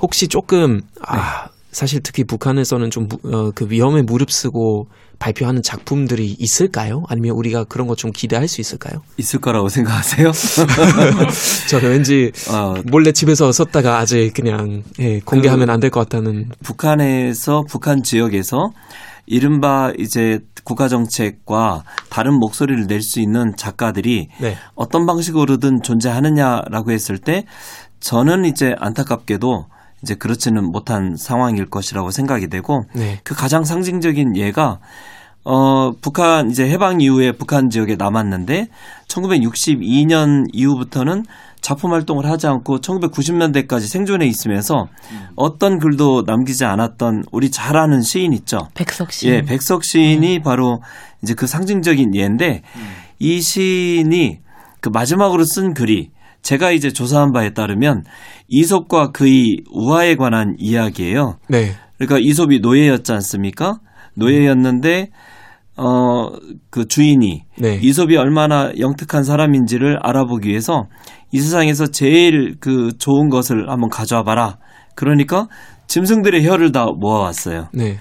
혹시 0.00 0.26
조금 0.26 0.80
아 1.06 1.48
사실 1.70 2.00
특히 2.02 2.24
북한에서는 2.24 2.90
좀 2.90 3.06
어, 3.24 3.50
그 3.54 3.66
위험에 3.70 4.02
무릅쓰고 4.02 4.86
발표하는 5.18 5.62
작품들이 5.62 6.34
있을까요? 6.38 7.02
아니면 7.08 7.36
우리가 7.36 7.64
그런 7.64 7.86
거좀 7.86 8.12
기대할 8.12 8.48
수 8.48 8.60
있을까요? 8.60 9.00
있을 9.16 9.40
거라고 9.40 9.68
생각하세요? 9.68 10.30
저는 11.68 11.90
왠지 11.90 12.32
어, 12.50 12.74
몰래 12.90 13.12
집에서 13.12 13.52
썼다가 13.52 13.98
아직 13.98 14.32
그냥 14.34 14.82
예, 14.98 15.20
공개하면 15.20 15.70
안될 15.70 15.90
것 15.90 16.00
같다는 16.00 16.50
북한에서 16.64 17.62
북한 17.68 18.02
지역에서 18.02 18.70
이른바 19.28 19.92
이제 19.98 20.40
국가 20.64 20.88
정책과 20.88 21.84
다른 22.10 22.34
목소리를 22.34 22.86
낼 22.86 23.02
수 23.02 23.20
있는 23.20 23.54
작가들이 23.56 24.28
네. 24.40 24.56
어떤 24.74 25.06
방식으로든 25.06 25.82
존재하느냐라고 25.82 26.90
했을 26.90 27.18
때 27.18 27.44
저는 28.00 28.44
이제 28.44 28.74
안타깝게도 28.78 29.66
이제 30.02 30.14
그렇지는 30.14 30.64
못한 30.64 31.16
상황일 31.16 31.70
것이라고 31.70 32.10
생각이 32.10 32.48
되고 32.48 32.84
네. 32.94 33.20
그 33.24 33.34
가장 33.34 33.64
상징적인 33.64 34.36
예가 34.36 34.80
어 35.44 35.92
북한 36.00 36.50
이제 36.50 36.68
해방 36.68 37.00
이후에 37.00 37.32
북한 37.32 37.70
지역에 37.70 37.96
남았는데 37.96 38.68
1962년 39.06 40.46
이후부터는 40.52 41.24
작품 41.60 41.92
활동을 41.92 42.26
하지 42.26 42.46
않고 42.46 42.78
1990년대까지 42.80 43.80
생존해 43.80 44.26
있으면서 44.26 44.88
어떤 45.36 45.78
글도 45.78 46.24
남기지 46.26 46.64
않았던 46.64 47.24
우리 47.32 47.50
잘 47.50 47.76
아는 47.76 48.02
시인 48.02 48.32
있죠. 48.32 48.68
백석 48.74 49.12
시인. 49.12 49.34
예, 49.34 49.42
백석 49.42 49.84
시인이 49.84 50.42
바로 50.42 50.80
이제 51.22 51.34
그 51.34 51.46
상징적인 51.46 52.14
예인데 52.14 52.62
이 53.18 53.40
시인이 53.40 54.38
그 54.80 54.88
마지막으로 54.88 55.44
쓴 55.44 55.74
글이 55.74 56.10
제가 56.42 56.70
이제 56.70 56.92
조사한 56.92 57.32
바에 57.32 57.52
따르면 57.52 58.04
이솝과 58.48 59.10
그의 59.10 59.62
우화에 59.70 60.16
관한 60.16 60.54
이야기예요. 60.58 61.38
네. 61.48 61.74
그러니까 61.98 62.18
이솝이 62.20 62.60
노예였지 62.60 63.12
않습니까? 63.12 63.80
노예였는데 64.14 65.10
어 65.78 66.30
그 66.70 66.86
주인이 66.86 67.44
네. 67.58 67.78
이솝이 67.82 68.16
얼마나 68.16 68.70
영특한 68.78 69.24
사람인지를 69.24 69.98
알아보기 70.02 70.48
위해서 70.48 70.86
이 71.32 71.40
세상에서 71.40 71.88
제일 71.88 72.56
그 72.60 72.92
좋은 72.98 73.28
것을 73.28 73.68
한번 73.70 73.90
가져와 73.90 74.22
봐라. 74.22 74.58
그러니까 74.94 75.48
짐승들의 75.86 76.46
혀를 76.46 76.72
다 76.72 76.86
모아왔어요. 76.86 77.68
네. 77.72 77.98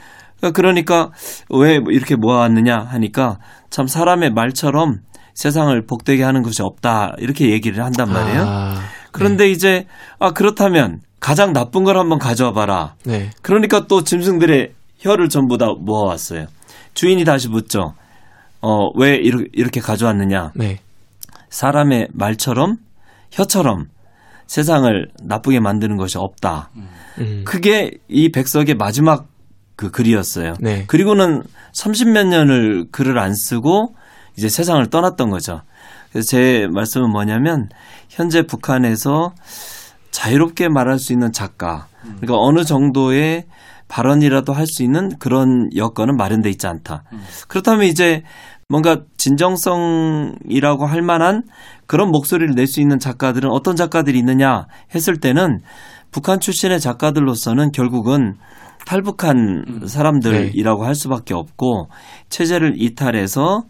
그러니까 0.54 1.12
왜 1.50 1.80
이렇게 1.90 2.16
모아왔느냐 2.16 2.78
하니까 2.78 3.40
참 3.70 3.88
사람의 3.88 4.34
말처럼 4.34 5.00
세상을 5.34 5.86
복되게 5.86 6.24
하는 6.24 6.44
것이 6.44 6.62
없다 6.62 7.16
이렇게 7.18 7.50
얘기를 7.50 7.84
한단 7.84 8.12
말이에요. 8.12 8.44
아, 8.46 8.76
그런데 9.12 9.50
이제 9.50 9.86
아 10.20 10.32
그렇다면 10.32 11.02
가장 11.20 11.54
나쁜 11.54 11.84
걸 11.84 11.98
한번 11.98 12.20
가져와 12.20 12.54
봐라. 12.54 12.96
네. 13.04 13.32
그러니까 13.42 13.88
또 13.88 14.04
짐승들의 14.04 14.74
혀를 15.00 15.30
전부 15.30 15.58
다 15.58 15.68
모아왔어요. 15.80 16.48
주인이 16.98 17.24
다시 17.26 17.48
묻죠. 17.48 17.94
어, 18.60 18.90
왜 18.96 19.18
이렇게, 19.18 19.46
이렇게 19.54 19.80
가져왔느냐? 19.80 20.54
네. 20.56 20.80
사람의 21.50 22.08
말처럼 22.12 22.78
혀처럼 23.30 23.86
세상을 24.48 25.12
나쁘게 25.22 25.60
만드는 25.60 25.98
것이 25.98 26.18
없다. 26.18 26.72
음. 27.20 27.44
그게 27.46 27.92
이 28.08 28.32
백석의 28.32 28.76
마지막 28.76 29.28
그 29.76 29.92
글이었어요. 29.92 30.56
네. 30.60 30.86
그리고는 30.88 31.44
30몇 31.76 32.30
년을 32.30 32.88
글을 32.92 33.20
안 33.20 33.36
쓰고 33.36 33.94
이제 34.36 34.50
세상을 34.50 34.84
떠났던 34.90 35.30
거죠. 35.30 35.62
그래서 36.12 36.28
제 36.28 36.68
말씀은 36.72 37.12
뭐냐면 37.12 37.70
현재 38.10 38.42
북한에서 38.42 39.36
자유롭게 40.10 40.70
말할 40.70 40.98
수 40.98 41.14
있는 41.14 41.32
작가, 41.32 41.86
그러니까 42.02 42.34
어느 42.38 42.64
정도의 42.64 43.46
발언이라도 43.88 44.54
할 44.54 44.68
수 44.68 44.84
있는 44.84 45.18
그런 45.18 45.70
여건은 45.76 46.18
마련돼 46.18 46.50
있지 46.50 46.68
않다. 46.68 47.04
그렇다면 47.48 47.86
이제 47.86 48.24
뭔가 48.70 48.98
진정성이라고 49.18 50.86
할 50.86 51.02
만한 51.02 51.44
그런 51.86 52.12
목소리를 52.12 52.54
낼 52.56 52.68
수 52.68 52.82
있는 52.82 53.00
작가들은 53.00 53.50
어떤 53.50 53.76
작가들이 53.76 54.20
있느냐 54.20 54.66
했을 54.94 55.20
때는 55.20 55.60
북한 56.12 56.40
출신의 56.40 56.80
작가들로서는 56.82 57.72
결국은 57.72 58.36
탈북한 58.86 59.64
사람들이라고 59.86 60.86
할 60.86 60.96
수밖에 60.96 61.34
없고 61.34 61.90
체제를 62.30 62.74
이탈해서 62.78 63.64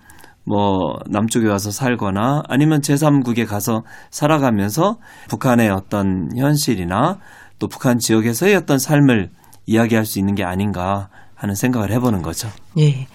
뭐 0.46 0.96
남쪽에 1.10 1.48
와서 1.48 1.72
살거나 1.72 2.44
아니면 2.48 2.82
제3국에 2.82 3.46
가서 3.48 3.84
살아가면서 4.12 4.98
북한의 5.28 5.70
어떤 5.70 6.30
현실이나 6.38 7.18
또 7.60 7.68
북한 7.68 7.98
지역에서의 7.98 8.56
어떤 8.56 8.78
삶을 8.80 9.30
이야기할 9.68 10.06
수 10.06 10.18
있는 10.18 10.34
게 10.34 10.44
아닌가 10.44 11.10
하는 11.36 11.54
생각을 11.54 11.92
해보는 11.92 12.24
거죠. 12.24 12.50
예. 12.80 13.08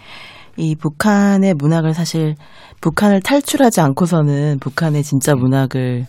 이 0.56 0.76
북한의 0.76 1.54
문학을 1.54 1.94
사실 1.94 2.36
북한을 2.80 3.22
탈출하지 3.22 3.80
않고서는 3.80 4.58
북한의 4.60 5.02
진짜 5.02 5.34
문학을 5.34 6.06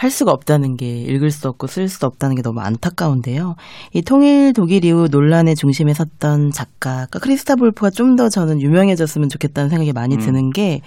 할 0.00 0.12
수가 0.12 0.30
없다는 0.30 0.76
게 0.76 1.00
읽을 1.02 1.32
수 1.32 1.48
없고 1.48 1.66
쓸 1.66 1.88
수 1.88 2.06
없다는 2.06 2.36
게 2.36 2.42
너무 2.42 2.60
안타까운데요. 2.60 3.56
이 3.94 4.02
통일 4.02 4.52
독일 4.52 4.84
이후 4.84 5.08
논란의 5.10 5.56
중심에 5.56 5.92
섰던 5.92 6.52
작가 6.52 7.06
크리스타 7.10 7.56
볼프가 7.56 7.90
좀 7.90 8.14
더 8.14 8.28
저는 8.28 8.60
유명해졌으면 8.62 9.28
좋겠다는 9.28 9.68
생각이 9.70 9.92
많이 9.92 10.14
음. 10.14 10.20
드는 10.20 10.50
게 10.50 10.82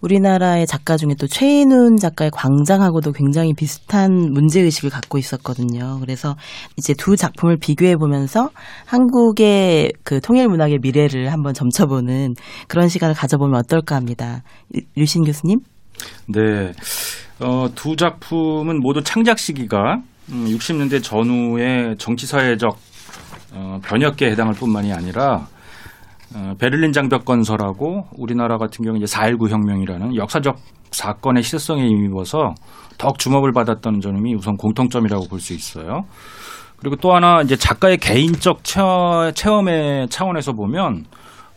우리나라의 0.00 0.66
작가 0.66 0.96
중에 0.96 1.14
또 1.18 1.28
최인훈 1.28 1.96
작가의 1.96 2.30
광장하고도 2.32 3.12
굉장히 3.12 3.54
비슷한 3.54 4.32
문제 4.32 4.60
의식을 4.62 4.90
갖고 4.90 5.16
있었거든요. 5.18 5.98
그래서 6.00 6.34
이제 6.76 6.92
두 6.92 7.16
작품을 7.16 7.58
비교해 7.58 7.94
보면서 7.96 8.50
한국의 8.84 9.92
그 10.02 10.20
통일 10.20 10.48
문학의 10.48 10.78
미래를 10.82 11.32
한번 11.32 11.54
점쳐보는 11.54 12.34
그런 12.66 12.88
시간을 12.88 13.14
가져보면 13.14 13.58
어떨까 13.60 13.94
합니다. 13.94 14.42
유- 14.74 14.80
유신 14.96 15.22
교수님? 15.24 15.60
네. 16.26 16.72
어, 17.40 17.66
두 17.74 17.96
작품은 17.96 18.80
모두 18.80 19.02
창작 19.02 19.38
시기가 19.38 20.00
음, 20.30 20.46
60년대 20.46 21.02
전후의 21.02 21.96
정치사회적 21.98 22.76
어, 23.52 23.78
변혁계에 23.84 24.30
해당할 24.30 24.54
뿐만이 24.54 24.92
아니라 24.92 25.46
어, 26.34 26.54
베를린 26.58 26.92
장벽 26.92 27.24
건설하고 27.24 28.06
우리나라 28.16 28.56
같은 28.56 28.84
경우 28.84 28.96
이제 28.96 29.04
4.19 29.04 29.50
혁명이라는 29.50 30.16
역사적 30.16 30.56
사건의 30.90 31.42
시대성에 31.42 31.82
힘입어서 31.82 32.54
더욱 32.96 33.18
주목을 33.18 33.52
받았던 33.52 34.00
점이 34.00 34.34
우선 34.34 34.56
공통점이라고 34.56 35.28
볼 35.28 35.40
수 35.40 35.52
있어요. 35.52 36.04
그리고 36.78 36.96
또 36.96 37.14
하나 37.14 37.42
이제 37.42 37.56
작가의 37.56 37.98
개인적 37.98 38.64
체험, 38.64 39.32
체험의 39.32 40.08
차원에서 40.08 40.52
보면 40.52 41.04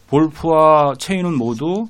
볼프와 0.09 0.93
체인은 0.97 1.37
모두 1.37 1.85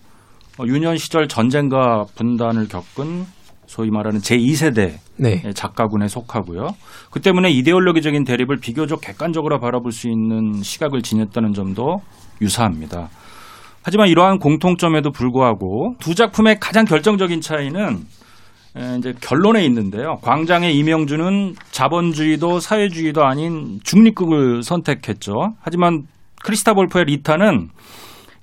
어, 0.59 0.65
유년 0.65 0.97
시절 0.97 1.27
전쟁과 1.27 2.05
분단을 2.15 2.67
겪은 2.67 3.25
소위 3.69 3.91
말하는 3.91 4.19
제2세대 4.19 4.95
네. 5.17 5.43
작가군에 5.53 6.07
속하고요. 6.07 6.69
그 7.11 7.21
때문에 7.21 7.51
이데올로기적인 7.51 8.23
대립을 8.23 8.57
비교적 8.57 8.99
객관적으로 8.99 9.59
바라볼 9.59 9.91
수 9.91 10.09
있는 10.09 10.63
시각을 10.63 11.03
지녔다는 11.03 11.53
점도 11.53 12.01
유사합니다. 12.41 13.09
하지만 13.83 14.07
이러한 14.07 14.39
공통점에도 14.39 15.11
불구하고 15.11 15.93
두 15.99 16.15
작품의 16.15 16.57
가장 16.59 16.83
결정적인 16.83 17.41
차이는 17.41 17.99
에, 18.75 18.97
이제 18.97 19.13
결론에 19.21 19.63
있는데요. 19.65 20.15
광장의 20.23 20.75
이명주는 20.75 21.53
자본주의도 21.69 22.59
사회주의도 22.59 23.23
아닌 23.23 23.79
중립국을 23.83 24.63
선택했죠. 24.63 25.53
하지만 25.61 26.07
크리스타 26.43 26.73
볼프의 26.73 27.05
리타는 27.05 27.69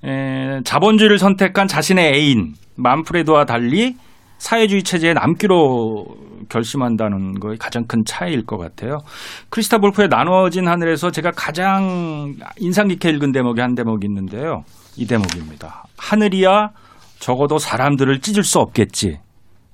에, 0.05 0.61
자본주의를 0.63 1.19
선택한 1.19 1.67
자신의 1.67 2.13
애인 2.13 2.53
만프레드와 2.77 3.43
달리 3.43 3.95
사회주의 4.37 4.83
체제에 4.83 5.13
남기로 5.13 6.05
결심한다는 6.49 7.39
것이 7.39 7.57
가장 7.57 7.85
큰 7.87 8.03
차이일 8.05 8.45
것 8.45 8.57
같아요. 8.57 8.99
크리스타 9.49 9.79
볼프의 9.79 10.07
나누어진 10.09 10.67
하늘에서 10.67 11.11
제가 11.11 11.31
가장 11.31 12.35
인상 12.57 12.87
깊게 12.87 13.09
읽은 13.09 13.31
대목이 13.31 13.59
한 13.59 13.75
대목이 13.75 14.05
있는데요. 14.07 14.63
이 14.95 15.05
대목입니다. 15.05 15.85
하늘이야 15.97 16.69
적어도 17.19 17.57
사람들을 17.57 18.21
찢을 18.21 18.43
수 18.43 18.59
없겠지. 18.59 19.19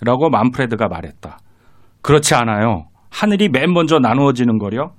라고 0.02 0.30
만프레드가 0.30 0.88
말했다. 0.88 1.38
그렇지 2.02 2.36
않아요. 2.36 2.88
하늘이 3.10 3.50
맨 3.50 3.72
먼저 3.72 4.00
나누어지는 4.00 4.58
거려 4.58 4.92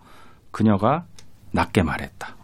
그녀가 0.51 1.05
낮게 1.53 1.83
말했다. 1.83 2.37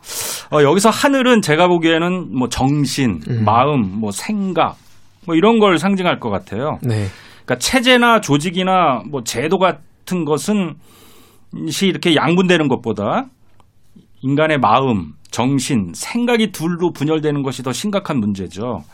어, 0.53 0.63
여기서 0.63 0.91
하늘은 0.91 1.43
제가 1.43 1.69
보기에는 1.69 2.37
뭐 2.37 2.49
정신, 2.49 3.21
음. 3.29 3.45
마음, 3.45 4.01
뭐 4.01 4.11
생각, 4.11 4.77
뭐 5.27 5.35
이런 5.35 5.59
걸 5.59 5.79
상징할 5.79 6.21
것 6.21 6.31
같아요. 6.31 6.79
네. 6.83 7.07
그러니까 7.45 7.59
체제나 7.59 8.21
조직이나 8.21 9.03
뭐 9.11 9.25
제도 9.25 9.59
같은 9.59 10.25
것은 10.25 10.77
시 11.69 11.87
이렇게 11.87 12.15
양분되는 12.15 12.69
것보다 12.69 13.27
인간의 14.23 14.59
마음, 14.59 15.15
정신, 15.31 15.93
생각이 15.95 16.53
둘로 16.53 16.93
분열되는 16.93 17.43
것이 17.43 17.63
더 17.63 17.73
심각한 17.73 18.19
문제죠. 18.19 18.85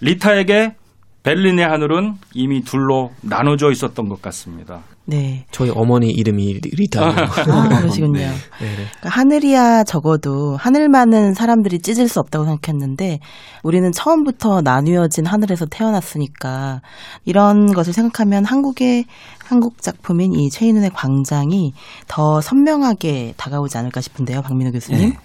리타에게 0.00 0.74
베를린의 1.22 1.66
하늘은 1.66 2.14
이미 2.34 2.62
둘로 2.62 3.12
나눠져 3.22 3.70
있었던 3.70 4.08
것 4.08 4.22
같습니다. 4.22 4.82
네. 5.10 5.44
저희 5.50 5.70
어머니 5.74 6.08
이름이 6.08 6.60
리타예요. 6.62 7.10
아, 7.52 7.80
그러시군요. 7.80 8.12
네. 8.20 8.28
네. 8.28 8.74
그러니까 8.76 9.08
하늘이야 9.08 9.82
적어도 9.82 10.56
하늘만은 10.56 11.34
사람들이 11.34 11.80
찢을 11.80 12.06
수 12.08 12.20
없다고 12.20 12.44
생각했는데 12.44 13.18
우리는 13.64 13.90
처음부터 13.90 14.60
나뉘어진 14.62 15.26
하늘에서 15.26 15.66
태어났으니까 15.66 16.80
이런 17.24 17.72
것을 17.72 17.92
생각하면 17.92 18.44
한국의 18.44 19.04
한국 19.44 19.82
작품인 19.82 20.32
이 20.34 20.48
최인훈의 20.48 20.90
광장이 20.90 21.72
더 22.06 22.40
선명하게 22.40 23.34
다가오지 23.36 23.76
않을까 23.78 24.00
싶은데요, 24.00 24.42
박민호 24.42 24.70
교수님. 24.70 25.10
네. 25.10 25.16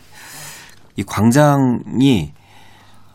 이 0.96 1.04
광장이 1.04 2.34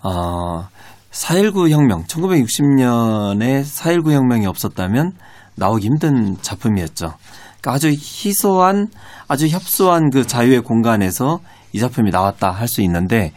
어, 0.03 0.69
4.19 1.11 1.71
혁명, 1.71 2.05
1960년에 2.05 3.63
4.19 3.63 4.13
혁명이 4.13 4.47
없었다면 4.47 5.15
나오기 5.61 5.87
힘든 5.87 6.37
작품이었죠. 6.43 7.15
그러니까 7.61 7.73
아주 7.73 7.89
희소한, 7.91 8.89
아주 9.29 9.47
협소한 9.47 10.11
그 10.11 10.27
자유의 10.27 10.63
공간에서 10.63 11.39
이 11.73 11.79
작품이 11.79 12.11
나왔다 12.11 12.51
할 12.51 12.67
수 12.67 12.83
있는데 12.83 13.33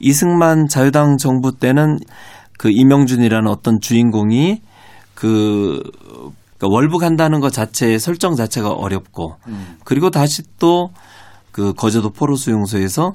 이승만 0.00 0.68
자유당 0.68 1.18
정부 1.18 1.52
때는 1.58 1.98
그 2.56 2.70
이명준이라는 2.70 3.50
어떤 3.50 3.80
주인공이 3.80 4.62
그 5.14 5.82
그러니까 6.56 6.74
월북한다는 6.74 7.40
것 7.40 7.52
자체의 7.52 7.98
설정 7.98 8.34
자체가 8.34 8.70
어렵고 8.70 9.36
그리고 9.84 10.10
다시 10.10 10.42
또 10.58 10.90
그 11.58 11.72
거제도 11.72 12.10
포로 12.10 12.36
수용소에서 12.36 13.14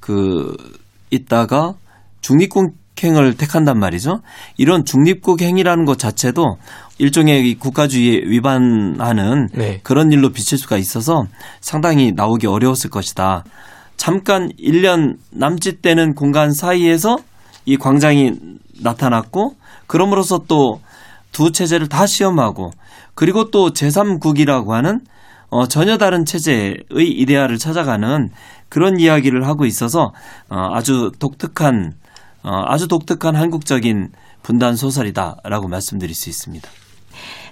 그 0.00 0.52
있다가 1.12 1.74
중립 2.20 2.48
국행을 2.98 3.34
택한단 3.34 3.78
말이죠. 3.78 4.20
이런 4.56 4.84
중립국행이라는 4.84 5.84
것 5.84 5.98
자체도 5.98 6.56
일종의 6.98 7.48
이 7.48 7.54
국가주의에 7.54 8.22
위반하는 8.24 9.48
네. 9.54 9.80
그런 9.82 10.10
일로 10.12 10.30
비칠 10.30 10.58
수가 10.58 10.76
있어서 10.76 11.24
상당히 11.60 12.12
나오기 12.12 12.46
어려웠을 12.46 12.90
것이다. 12.90 13.44
잠깐 13.96 14.50
1년 14.58 15.16
남짓 15.30 15.82
되는 15.82 16.14
공간 16.14 16.52
사이에서 16.52 17.18
이 17.64 17.76
광장이 17.76 18.32
나타났고 18.82 19.54
그럼으로써 19.86 20.38
또 20.48 20.80
두 21.32 21.52
체제를 21.52 21.88
다 21.88 22.06
시험하고 22.06 22.70
그리고 23.14 23.50
또 23.50 23.70
제3국이라고 23.70 24.70
하는 24.70 25.00
어, 25.50 25.66
전혀 25.66 25.96
다른 25.96 26.24
체제의 26.24 26.84
이데아를 26.90 27.58
찾아가는 27.58 28.28
그런 28.68 29.00
이야기를 29.00 29.46
하고 29.46 29.64
있어서 29.64 30.12
어, 30.50 30.74
아주 30.74 31.10
독특한 31.18 31.92
어, 32.42 32.62
아주 32.66 32.88
독특한 32.88 33.34
한국적인 33.34 34.10
분단 34.42 34.76
소설이다라고 34.76 35.68
말씀드릴 35.68 36.14
수 36.14 36.28
있습니다. 36.28 36.68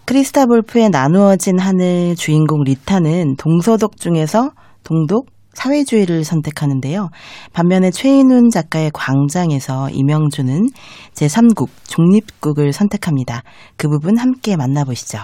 크리스타 0.04 0.46
볼프의 0.46 0.90
나누어진 0.90 1.58
하늘 1.58 2.14
주인공 2.14 2.62
리타는 2.62 3.36
동서독 3.36 3.98
중에서 3.98 4.52
동독 4.84 5.26
사회주의를 5.52 6.22
선택하는데요. 6.22 7.08
반면에 7.52 7.90
최인훈 7.90 8.50
작가의 8.50 8.90
광장에서 8.92 9.90
이명주는 9.90 10.68
제3국 11.14 11.68
중립국을 11.84 12.72
선택합니다. 12.72 13.42
그 13.76 13.88
부분 13.88 14.18
함께 14.18 14.56
만나보시죠. 14.56 15.18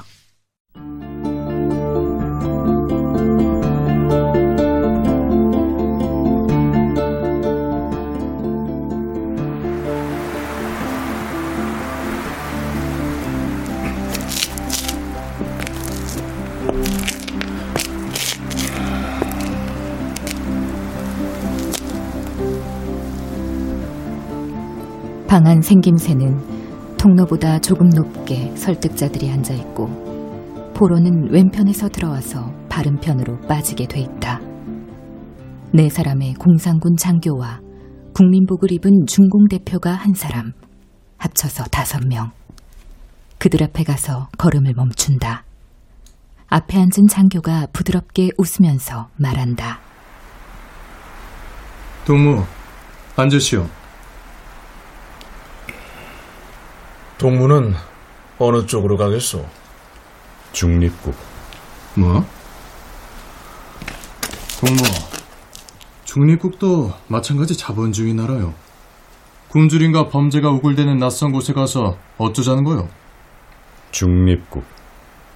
방안 25.32 25.62
생김새는 25.62 26.98
통로보다 26.98 27.58
조금 27.58 27.88
높게 27.88 28.54
설득자들이 28.54 29.30
앉아 29.30 29.54
있고 29.54 29.86
포로는 30.76 31.32
왼편에서 31.32 31.88
들어와서 31.88 32.52
바른편으로 32.68 33.40
빠지게 33.48 33.86
돼 33.86 34.00
있다. 34.00 34.40
네 35.72 35.88
사람의 35.88 36.34
공산군 36.34 36.98
장교와 36.98 37.60
국민복을 38.12 38.72
입은 38.72 39.06
중공 39.06 39.48
대표가 39.48 39.94
한 39.94 40.12
사람, 40.12 40.52
합쳐서 41.16 41.64
다섯 41.70 42.06
명. 42.06 42.32
그들 43.38 43.62
앞에 43.62 43.84
가서 43.84 44.28
걸음을 44.36 44.74
멈춘다. 44.76 45.44
앞에 46.48 46.76
앉은 46.76 47.06
장교가 47.08 47.68
부드럽게 47.72 48.32
웃으면서 48.36 49.08
말한다. 49.16 49.80
동무, 52.04 52.44
앉으시오. 53.16 53.81
동무는 57.22 57.72
어느 58.40 58.66
쪽으로 58.66 58.96
가겠소? 58.96 59.46
중립국. 60.50 61.14
뭐? 61.96 62.26
동무, 64.58 64.82
중립국도 66.04 66.92
마찬가지 67.06 67.56
자본주의 67.56 68.12
나라요. 68.12 68.54
굶주림과 69.50 70.08
범죄가 70.08 70.50
우글대는 70.50 70.98
낯선 70.98 71.30
곳에 71.30 71.52
가서 71.52 71.96
어쩌자는 72.18 72.64
거요? 72.64 72.88
중립국. 73.92 74.64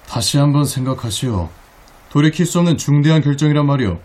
다시 0.09 0.37
한번 0.37 0.65
생각하시오. 0.65 1.47
돌이킬 2.09 2.45
수 2.45 2.59
없는 2.59 2.75
중대한 2.75 3.21
결정이란 3.21 3.65
말이오. 3.65 3.97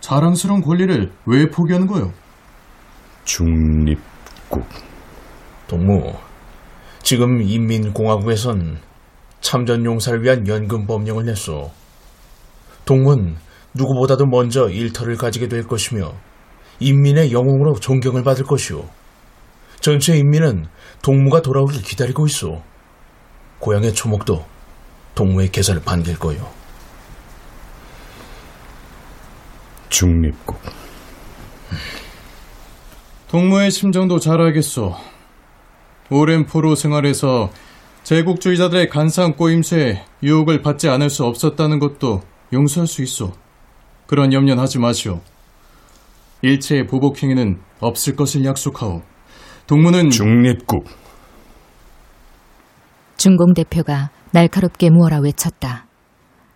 자랑스러운 0.00 0.60
권리를 0.60 1.12
왜 1.26 1.50
포기하는 1.50 1.86
거요? 1.86 2.12
중립국. 3.24 4.66
동무, 5.68 6.25
지금 7.06 7.40
인민공화국에선 7.40 8.80
참전 9.40 9.84
용사를 9.84 10.24
위한 10.24 10.48
연금 10.48 10.88
법령을 10.88 11.26
냈소. 11.26 11.70
동문 12.84 13.36
누구보다도 13.74 14.26
먼저 14.26 14.68
일터를 14.68 15.16
가지게 15.16 15.46
될 15.46 15.68
것이며 15.68 16.14
인민의 16.80 17.30
영웅으로 17.30 17.74
존경을 17.74 18.24
받을 18.24 18.44
것이오. 18.44 18.84
전체 19.78 20.16
인민은 20.16 20.66
동무가 21.00 21.42
돌아오길 21.42 21.80
기다리고 21.82 22.26
있어. 22.26 22.60
고향의 23.60 23.94
초목도 23.94 24.44
동무의 25.14 25.52
계산을 25.52 25.82
반길 25.82 26.18
거요. 26.18 26.50
중립국. 29.90 30.58
동무의 33.28 33.70
심정도 33.70 34.18
잘 34.18 34.40
알겠소. 34.40 35.15
오랜 36.10 36.46
포로 36.46 36.74
생활에서 36.74 37.50
제국주의자들의 38.04 38.88
간사한 38.88 39.34
꼬임새에 39.34 40.04
유혹을 40.22 40.62
받지 40.62 40.88
않을 40.88 41.10
수 41.10 41.24
없었다는 41.24 41.80
것도 41.80 42.20
용서할 42.52 42.86
수 42.86 43.02
있소. 43.02 43.32
그런 44.06 44.32
염려는 44.32 44.62
하지 44.62 44.78
마시오. 44.78 45.20
일체의 46.42 46.86
보복행위는 46.86 47.58
없을 47.80 48.14
것을 48.14 48.44
약속하오. 48.44 49.02
동무는 49.66 50.10
중립국. 50.10 50.84
중공 53.16 53.54
대표가 53.54 54.10
날카롭게 54.30 54.90
무어라 54.90 55.18
외쳤다. 55.20 55.86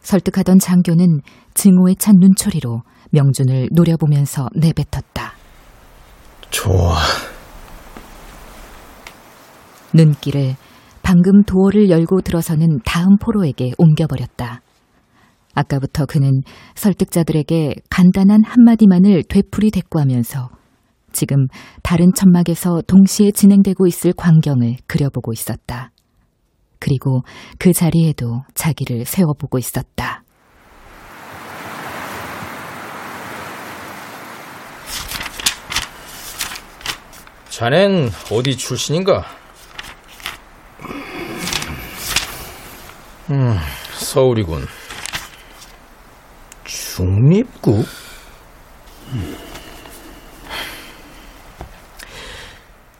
설득하던 0.02 0.60
장교는 0.60 1.20
증오에 1.54 1.94
찬 1.98 2.14
눈초리로 2.20 2.82
명준을 3.10 3.70
노려보면서 3.72 4.48
내뱉었다. 4.54 5.34
좋아. 6.50 6.96
눈길을 9.94 10.56
방금 11.02 11.42
도어를 11.42 11.90
열고 11.90 12.20
들어서는 12.20 12.80
다음 12.84 13.16
포로에게 13.18 13.72
옮겨버렸다. 13.78 14.60
아까부터 15.54 16.06
그는 16.06 16.42
설득자들에게 16.74 17.74
간단한 17.90 18.44
한마디만을 18.44 19.24
되풀이 19.24 19.70
대꾸하면서 19.70 20.50
지금 21.12 21.48
다른 21.82 22.12
천막에서 22.14 22.82
동시에 22.86 23.32
진행되고 23.32 23.86
있을 23.86 24.12
광경을 24.12 24.76
그려보고 24.86 25.32
있었다. 25.32 25.90
그리고 26.78 27.22
그 27.58 27.72
자리에도 27.72 28.42
자기를 28.54 29.04
세워보고 29.04 29.58
있었다. 29.58 30.22
자넨 37.50 38.08
어디 38.32 38.56
출신인가? 38.56 39.39
음, 43.30 43.58
서울이군. 43.92 44.66
중립국? 46.64 47.86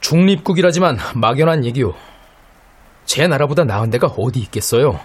중립국이라지만 0.01 0.99
막연한 1.15 1.65
얘기요. 1.65 1.95
제 3.05 3.27
나라보다 3.27 3.65
나은 3.65 3.91
데가 3.91 4.09
어디 4.09 4.41
있겠어요? 4.41 5.01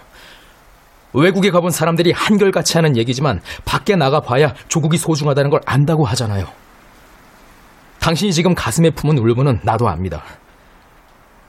외국에 1.12 1.50
가본 1.50 1.70
사람들이 1.70 2.12
한결같이 2.12 2.76
하는 2.76 2.96
얘기지만 2.96 3.40
밖에 3.64 3.96
나가봐야 3.96 4.54
조국이 4.68 4.98
소중하다는 4.98 5.50
걸 5.50 5.60
안다고 5.64 6.04
하잖아요. 6.04 6.46
당신이 8.00 8.32
지금 8.32 8.54
가슴에 8.54 8.90
품은 8.90 9.18
울분은 9.18 9.60
나도 9.62 9.88
압니다. 9.88 10.22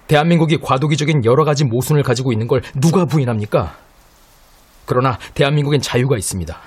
대한민국이 0.07 0.57
과도기적인 0.57 1.25
여러 1.25 1.43
가지 1.43 1.65
모순을 1.65 2.03
가지고 2.03 2.31
있는 2.31 2.47
걸 2.47 2.61
누가 2.79 3.05
부인합니까? 3.05 3.75
그러나 4.85 5.17
대한민국엔 5.33 5.81
자유가 5.81 6.15
있습니다. 6.17 6.57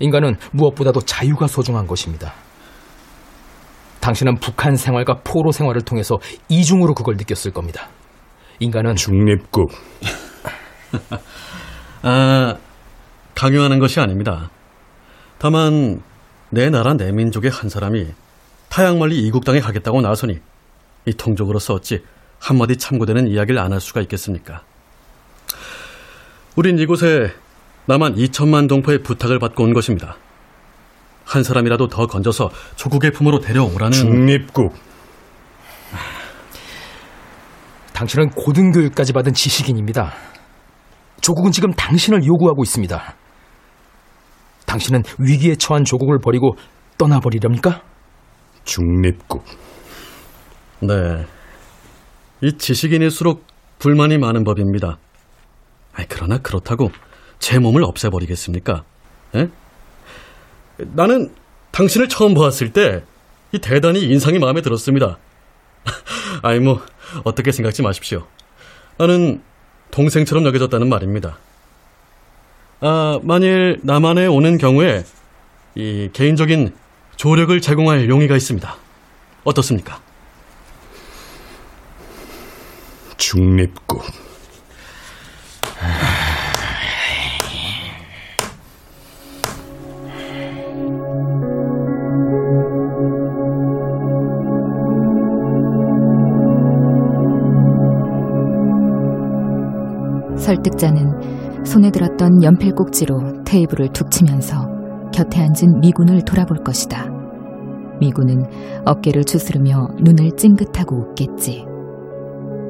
인간은 0.00 0.36
무엇보다도 0.52 1.00
자유가 1.02 1.46
소중한 1.46 1.86
것입니다. 1.86 2.34
당신은 4.00 4.36
북한 4.36 4.76
생활과 4.76 5.20
포로 5.24 5.52
생활을 5.52 5.82
통해서 5.82 6.18
이중으로 6.48 6.94
그걸 6.94 7.16
느꼈을 7.16 7.52
겁니다. 7.52 7.88
인간은 8.60 8.96
중립국. 8.96 9.70
아, 12.02 12.54
강요하는 13.34 13.78
것이 13.78 14.00
아닙니다. 14.00 14.50
다만 15.38 16.02
내 16.50 16.70
나라 16.70 16.94
내 16.94 17.10
민족의 17.12 17.50
한 17.50 17.68
사람이 17.68 18.06
타양 18.68 18.98
멀리 18.98 19.18
이국 19.18 19.44
땅에 19.44 19.60
가겠다고 19.60 20.00
나서니 20.00 20.38
이 21.06 21.12
통족으로서 21.12 21.74
어찌 21.74 22.02
한마디 22.40 22.76
참고되는 22.76 23.28
이야기를 23.28 23.58
안 23.58 23.72
할 23.72 23.80
수가 23.80 24.00
있겠습니까? 24.02 24.62
우린 26.56 26.78
이곳에 26.78 27.32
나만 27.86 28.14
2천만 28.14 28.68
동포의 28.68 29.02
부탁을 29.02 29.38
받고 29.38 29.62
온 29.64 29.72
것입니다. 29.72 30.16
한 31.24 31.42
사람이라도 31.42 31.88
더 31.88 32.06
건져서 32.06 32.50
조국의 32.76 33.10
품으로 33.12 33.40
데려오라는 33.40 33.92
중립국. 33.92 34.74
당신은 37.92 38.30
고등교육까지 38.30 39.12
받은 39.12 39.32
지식인입니다. 39.32 40.12
조국은 41.20 41.50
지금 41.50 41.72
당신을 41.72 42.24
요구하고 42.26 42.62
있습니다. 42.62 43.14
당신은 44.66 45.02
위기에 45.18 45.56
처한 45.56 45.84
조국을 45.84 46.18
버리고 46.22 46.56
떠나버리렵니까? 46.98 47.82
중립국. 48.64 49.44
네. 50.80 51.24
이 52.42 52.56
지식인일수록 52.56 53.44
불만이 53.78 54.18
많은 54.18 54.44
법입니다. 54.44 54.98
그러나 56.08 56.38
그렇다고 56.38 56.90
제 57.38 57.58
몸을 57.58 57.82
없애버리겠습니까? 57.84 58.84
에? 59.36 59.48
나는 60.78 61.32
당신을 61.72 62.08
처음 62.08 62.34
보았을 62.34 62.72
때 62.72 63.02
이 63.52 63.58
대단히 63.58 64.02
인상이 64.04 64.38
마음에 64.38 64.60
들었습니다. 64.60 65.18
아이, 66.42 66.58
뭐, 66.58 66.82
어떻게 67.24 67.52
생각지 67.52 67.82
마십시오. 67.82 68.26
나는 68.98 69.42
동생처럼 69.90 70.44
여겨졌다는 70.46 70.88
말입니다. 70.88 71.38
아, 72.80 73.18
만일 73.22 73.80
남한에 73.82 74.26
오는 74.26 74.58
경우에 74.58 75.04
이 75.74 76.10
개인적인 76.12 76.74
조력을 77.16 77.58
제공할 77.60 78.08
용의가 78.08 78.36
있습니다. 78.36 78.76
어떻습니까? 79.44 80.00
중립국. 83.16 84.02
설득자는 100.38 101.64
손에 101.64 101.90
들었던 101.90 102.42
연필 102.42 102.72
꼭지로 102.72 103.42
테이블을 103.44 103.92
툭 103.92 104.10
치면서 104.10 104.68
곁에 105.12 105.40
앉은 105.40 105.80
미군을 105.80 106.24
돌아볼 106.24 106.58
것이다. 106.58 107.06
미군은 107.98 108.44
어깨를 108.84 109.24
추스르며 109.24 109.88
눈을 109.98 110.36
찡긋하고 110.36 110.96
웃겠지. 110.96 111.75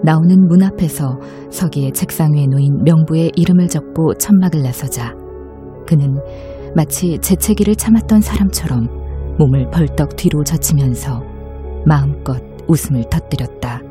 나오는 0.07 0.47
문 0.47 0.62
앞에서 0.62 1.19
서기의 1.51 1.90
책상 1.92 2.33
위에 2.33 2.47
놓인 2.47 2.85
명부의 2.85 3.33
이름을 3.35 3.66
적고 3.66 4.14
천막을 4.14 4.62
나서자 4.62 5.12
그는 5.85 6.21
마치 6.77 7.19
재채기를 7.19 7.75
참았던 7.75 8.21
사람처럼 8.21 8.87
몸을 9.37 9.69
벌떡 9.73 10.14
뒤로 10.14 10.45
젖히면서 10.45 11.25
마음껏 11.85 12.40
웃음을 12.69 13.03
터뜨렸다. 13.11 13.83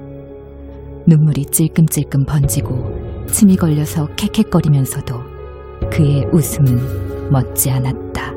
눈물이 1.06 1.48
찔끔찔끔 1.48 2.24
번지고 2.24 3.26
침이 3.28 3.58
걸려서 3.58 4.08
캑캑거리면서도 4.16 5.92
그의 5.92 6.28
웃음은 6.32 7.30
멎지 7.30 7.72
않았다. 7.72 8.35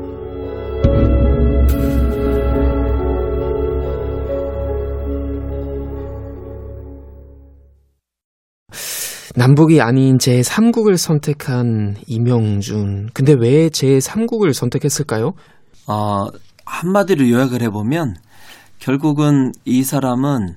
남북이 9.35 9.81
아닌 9.81 10.17
제3국을 10.17 10.97
선택한 10.97 11.97
이명준. 12.07 13.11
근데 13.13 13.33
왜 13.33 13.69
제3국을 13.69 14.53
선택했을까요? 14.53 15.33
어, 15.87 16.27
한마디로 16.65 17.29
요약을 17.29 17.61
해보면 17.63 18.15
결국은 18.79 19.51
이 19.65 19.83
사람은 19.83 20.55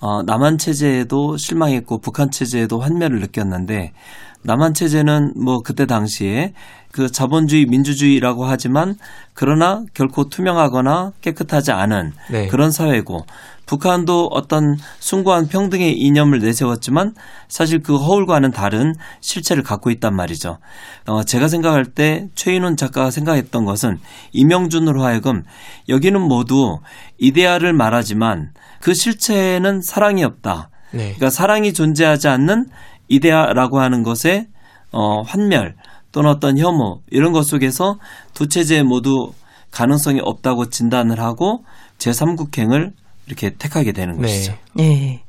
어, 0.00 0.22
남한 0.22 0.58
체제에도 0.58 1.36
실망했고 1.36 1.98
북한 1.98 2.30
체제에도 2.30 2.80
환멸을 2.80 3.20
느꼈는데 3.20 3.92
남한 4.42 4.74
체제는 4.74 5.34
뭐 5.36 5.60
그때 5.60 5.86
당시에 5.86 6.54
그 6.92 7.10
자본주의 7.10 7.66
민주주의라고 7.66 8.44
하지만 8.46 8.96
그러나 9.34 9.84
결코 9.94 10.28
투명하거나 10.28 11.12
깨끗하지 11.20 11.72
않은 11.72 12.12
네. 12.30 12.48
그런 12.48 12.70
사회고 12.70 13.26
북한도 13.66 14.30
어떤 14.32 14.76
숭고한 14.98 15.46
평등의 15.46 15.96
이념을 15.96 16.40
내세웠지만 16.40 17.14
사실 17.46 17.80
그 17.80 17.96
허울과는 17.96 18.50
다른 18.50 18.94
실체를 19.20 19.62
갖고 19.62 19.92
있단 19.92 20.16
말이죠. 20.16 20.58
어, 21.06 21.22
제가 21.22 21.46
생각할 21.46 21.84
때 21.84 22.26
최인훈 22.34 22.76
작가가 22.76 23.12
생각했던 23.12 23.64
것은 23.64 24.00
이명준으로 24.32 25.04
하여금 25.04 25.44
여기는 25.88 26.20
모두 26.20 26.80
이데아를 27.18 27.72
말하지만 27.72 28.50
그 28.80 28.92
실체는 28.92 29.82
사랑이 29.82 30.24
없다. 30.24 30.70
네. 30.92 31.14
그러니까 31.14 31.30
사랑이 31.30 31.72
존재하지 31.72 32.26
않는 32.26 32.66
이데아라고 33.10 33.78
하는 33.78 34.02
것에 34.02 34.46
어, 34.92 35.20
환멸 35.22 35.74
또는 36.12 36.30
어떤 36.30 36.56
혐오 36.58 37.02
이런 37.10 37.32
것 37.32 37.42
속에서 37.42 37.98
두 38.32 38.48
체제 38.48 38.82
모두 38.82 39.32
가능성이 39.70 40.20
없다고 40.22 40.70
진단을 40.70 41.20
하고 41.20 41.64
제3국행을 41.98 42.92
이렇게 43.26 43.50
택하게 43.50 43.92
되는 43.92 44.16
것이죠. 44.20 44.54
네. 44.74 45.22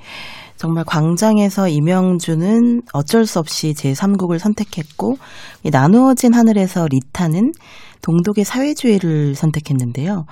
정말 0.57 0.83
광장에서 0.85 1.67
이명준은 1.67 2.83
어쩔 2.93 3.25
수 3.25 3.39
없이 3.39 3.73
제3국을 3.73 4.37
선택했고 4.37 5.17
이 5.63 5.71
나누어진 5.71 6.35
하늘에서 6.35 6.87
리타는 6.87 7.51
동독의 8.03 8.45
사회주의를 8.45 9.33
선택했는데요. 9.35 10.25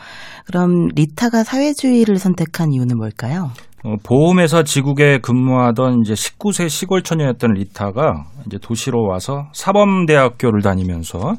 그럼 0.45 0.87
리타가 0.93 1.43
사회주의를 1.43 2.19
선택한 2.19 2.73
이유는 2.73 2.97
뭘까요? 2.97 3.51
어, 3.83 3.95
보험회사 4.03 4.63
지국에 4.63 5.19
근무하던 5.19 6.01
이제 6.01 6.13
19세 6.13 6.67
시골 6.69 7.01
처녀였던 7.01 7.53
리타가 7.53 8.25
이제 8.45 8.57
도시로 8.61 9.07
와서 9.07 9.47
사범대학교를 9.53 10.61
다니면서 10.61 11.33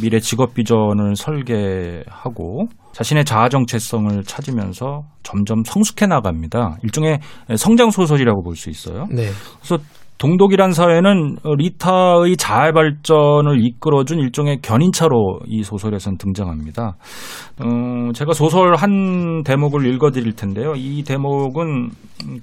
미래 0.00 0.20
직업 0.20 0.54
비전을 0.54 1.16
설계하고 1.16 2.68
자신의 2.92 3.24
자아 3.24 3.48
정체성을 3.48 4.22
찾으면서 4.24 5.02
점점 5.22 5.62
성숙해 5.64 6.06
나갑니다. 6.06 6.76
일종의 6.84 7.18
성장 7.56 7.90
소설이라고 7.90 8.42
볼 8.42 8.54
수 8.56 8.70
있어요. 8.70 9.06
네. 9.10 9.28
그래서 9.60 9.82
동독이란 10.18 10.72
사회는 10.72 11.36
리타의 11.44 12.36
자아 12.36 12.72
발전을 12.72 13.64
이끌어준 13.64 14.18
일종의 14.18 14.60
견인차로 14.62 15.40
이 15.46 15.62
소설에선 15.62 16.18
등장합니다. 16.18 16.96
어, 17.60 18.12
제가 18.12 18.32
소설 18.32 18.74
한 18.74 19.44
대목을 19.44 19.86
읽어드릴 19.86 20.34
텐데요. 20.34 20.74
이 20.76 21.04
대목은 21.04 21.90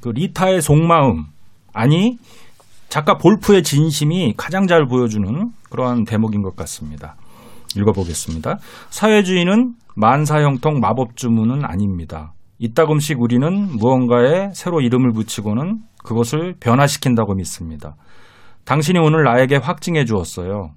그 0.02 0.10
리타의 0.10 0.62
속마음 0.62 1.26
아니 1.74 2.18
작가 2.88 3.18
볼프의 3.18 3.64
진심이 3.64 4.34
가장 4.38 4.68
잘 4.68 4.86
보여주는 4.86 5.52
그러한 5.70 6.06
대목인 6.06 6.42
것 6.44 6.56
같습니다. 6.56 7.16
읽어보겠습니다. 7.76 8.58
사회주의는 8.90 9.74
만사 9.98 10.42
형통 10.42 10.80
마법 10.80 11.18
주문은 11.18 11.66
아닙니다. 11.66 12.35
이따금씩 12.58 13.22
우리는 13.22 13.68
무언가에 13.78 14.52
새로 14.54 14.82
이름을 14.82 15.12
붙이고는 15.12 15.80
그것을 16.04 16.56
변화시킨다고 16.60 17.36
믿습니다. 17.36 17.96
당신이 18.66 19.00
오늘 19.00 19.24
나에게 19.24 19.58
확증해 19.58 20.06
주었어요. 20.06 20.72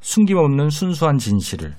숨김없는 0.00 0.70
순수한 0.70 1.18
진실을. 1.18 1.74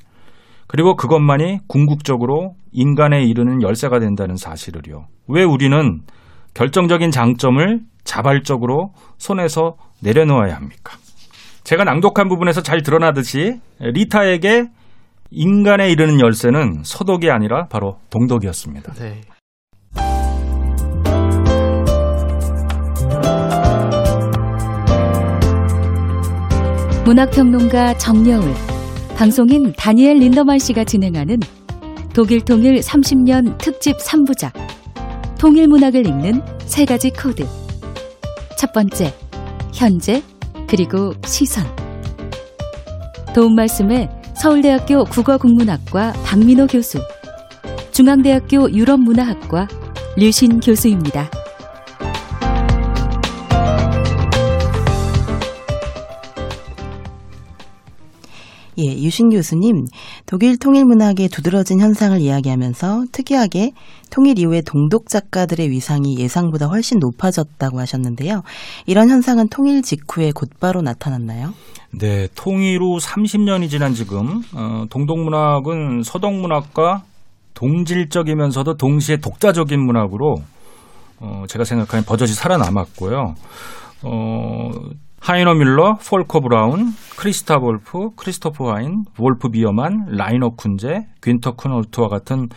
그리고 0.68 0.96
그것만이 0.96 1.60
궁극적으로 1.68 2.56
인간에 2.72 3.24
이르는 3.24 3.62
열쇠가 3.62 4.00
된다는 4.00 4.36
사실을요. 4.36 5.08
왜 5.28 5.44
우리는 5.44 6.02
결정적인 6.54 7.12
장점을 7.12 7.82
자발적으로 8.04 8.94
손에서 9.18 9.76
내려놓아야 10.02 10.56
합니까? 10.56 10.98
제가 11.64 11.84
낭독한 11.84 12.28
부분에서 12.30 12.62
잘 12.62 12.82
드러나듯이 12.82 13.60
리타에게 13.80 14.68
인간에 15.32 15.90
이르는 15.90 16.20
열쇠는 16.20 16.84
서독이 16.84 17.30
아니라 17.32 17.68
바로 17.68 17.98
동독이었습니다. 18.10 18.94
네. 18.94 19.22
문학평론가 27.06 28.00
정여울, 28.00 28.52
방송인 29.16 29.74
다니엘 29.78 30.18
린더만 30.18 30.58
씨가 30.58 30.86
진행하는 30.86 31.40
독일 32.16 32.44
통일 32.44 32.80
30년 32.80 33.60
특집 33.60 33.96
3부작 34.00 34.52
통일 35.38 35.68
문학을 35.68 36.08
읽는 36.08 36.42
세 36.66 36.84
가지 36.84 37.12
코드. 37.12 37.46
첫 38.58 38.74
번째, 38.74 39.14
현재, 39.72 40.24
그리고 40.68 41.14
시선. 41.28 41.64
도움 43.36 43.54
말씀에 43.54 44.10
서울대학교 44.36 45.06
국어국문학과 45.06 46.12
방민호 46.26 46.66
교수, 46.66 46.98
중앙대학교 47.92 48.72
유럽문화학과 48.72 49.68
류신 50.18 50.60
교수입니다. 50.60 51.30
예, 58.78 58.84
유신 58.84 59.30
교수님, 59.30 59.86
독일 60.26 60.58
통일 60.58 60.86
문학의 60.86 61.30
두드러진 61.30 61.80
현상을 61.80 62.20
이야기하면서 62.20 63.06
특이하게 63.12 63.72
통일 64.12 64.38
이후에 64.38 64.62
동독 64.62 65.10
작가들의 65.10 65.70
위상이 65.70 66.18
예상보다 66.20 66.68
훨씬 66.68 67.00
높아졌다고 67.00 67.80
하셨는데요. 67.80 68.44
이런 68.86 69.10
현상은 69.10 69.48
통일 69.50 69.82
직후에 69.82 70.32
곧바로 70.34 70.82
나타났나요? 70.82 71.54
네, 71.92 72.28
통일 72.36 72.82
후 72.82 72.98
30년이 72.98 73.70
지난 73.70 73.94
지금 73.94 74.42
어, 74.54 74.86
동독 74.90 75.20
문학은 75.20 76.04
서독 76.04 76.34
문학과 76.34 77.04
동질적이면서도 77.54 78.76
동시에 78.76 79.18
독자적인 79.18 79.80
문학으로 79.80 80.36
어, 81.20 81.44
제가 81.48 81.64
생각하는 81.64 82.04
버젓이 82.04 82.34
살아남았고요. 82.34 83.36
어, 84.04 84.72
하이너 85.20 85.56
뮐러, 85.56 85.96
폴커 85.96 86.42
브라운, 86.42 86.92
크리스타 87.18 87.58
볼프, 87.60 88.10
크리스토프 88.16 88.64
하인, 88.64 89.06
볼프 89.20 89.50
비어만, 89.50 90.06
라이너 90.10 90.52
쿤제, 90.56 91.06
귄터 91.22 91.56
쿠네르트와 91.56 92.10
같은 92.10 92.48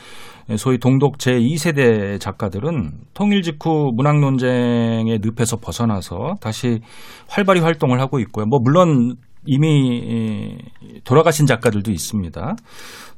소위 0.56 0.78
동독 0.78 1.18
제2세대 1.18 2.20
작가들은 2.20 2.92
통일 3.14 3.42
직후 3.42 3.90
문학 3.94 4.20
논쟁의 4.20 5.20
늪에서 5.22 5.58
벗어나서 5.58 6.36
다시 6.40 6.80
활발히 7.28 7.60
활동을 7.60 8.00
하고 8.00 8.18
있고요. 8.20 8.46
뭐 8.46 8.58
물론 8.58 9.16
이미 9.46 10.58
돌아가신 11.04 11.46
작가들도 11.46 11.90
있습니다. 11.90 12.56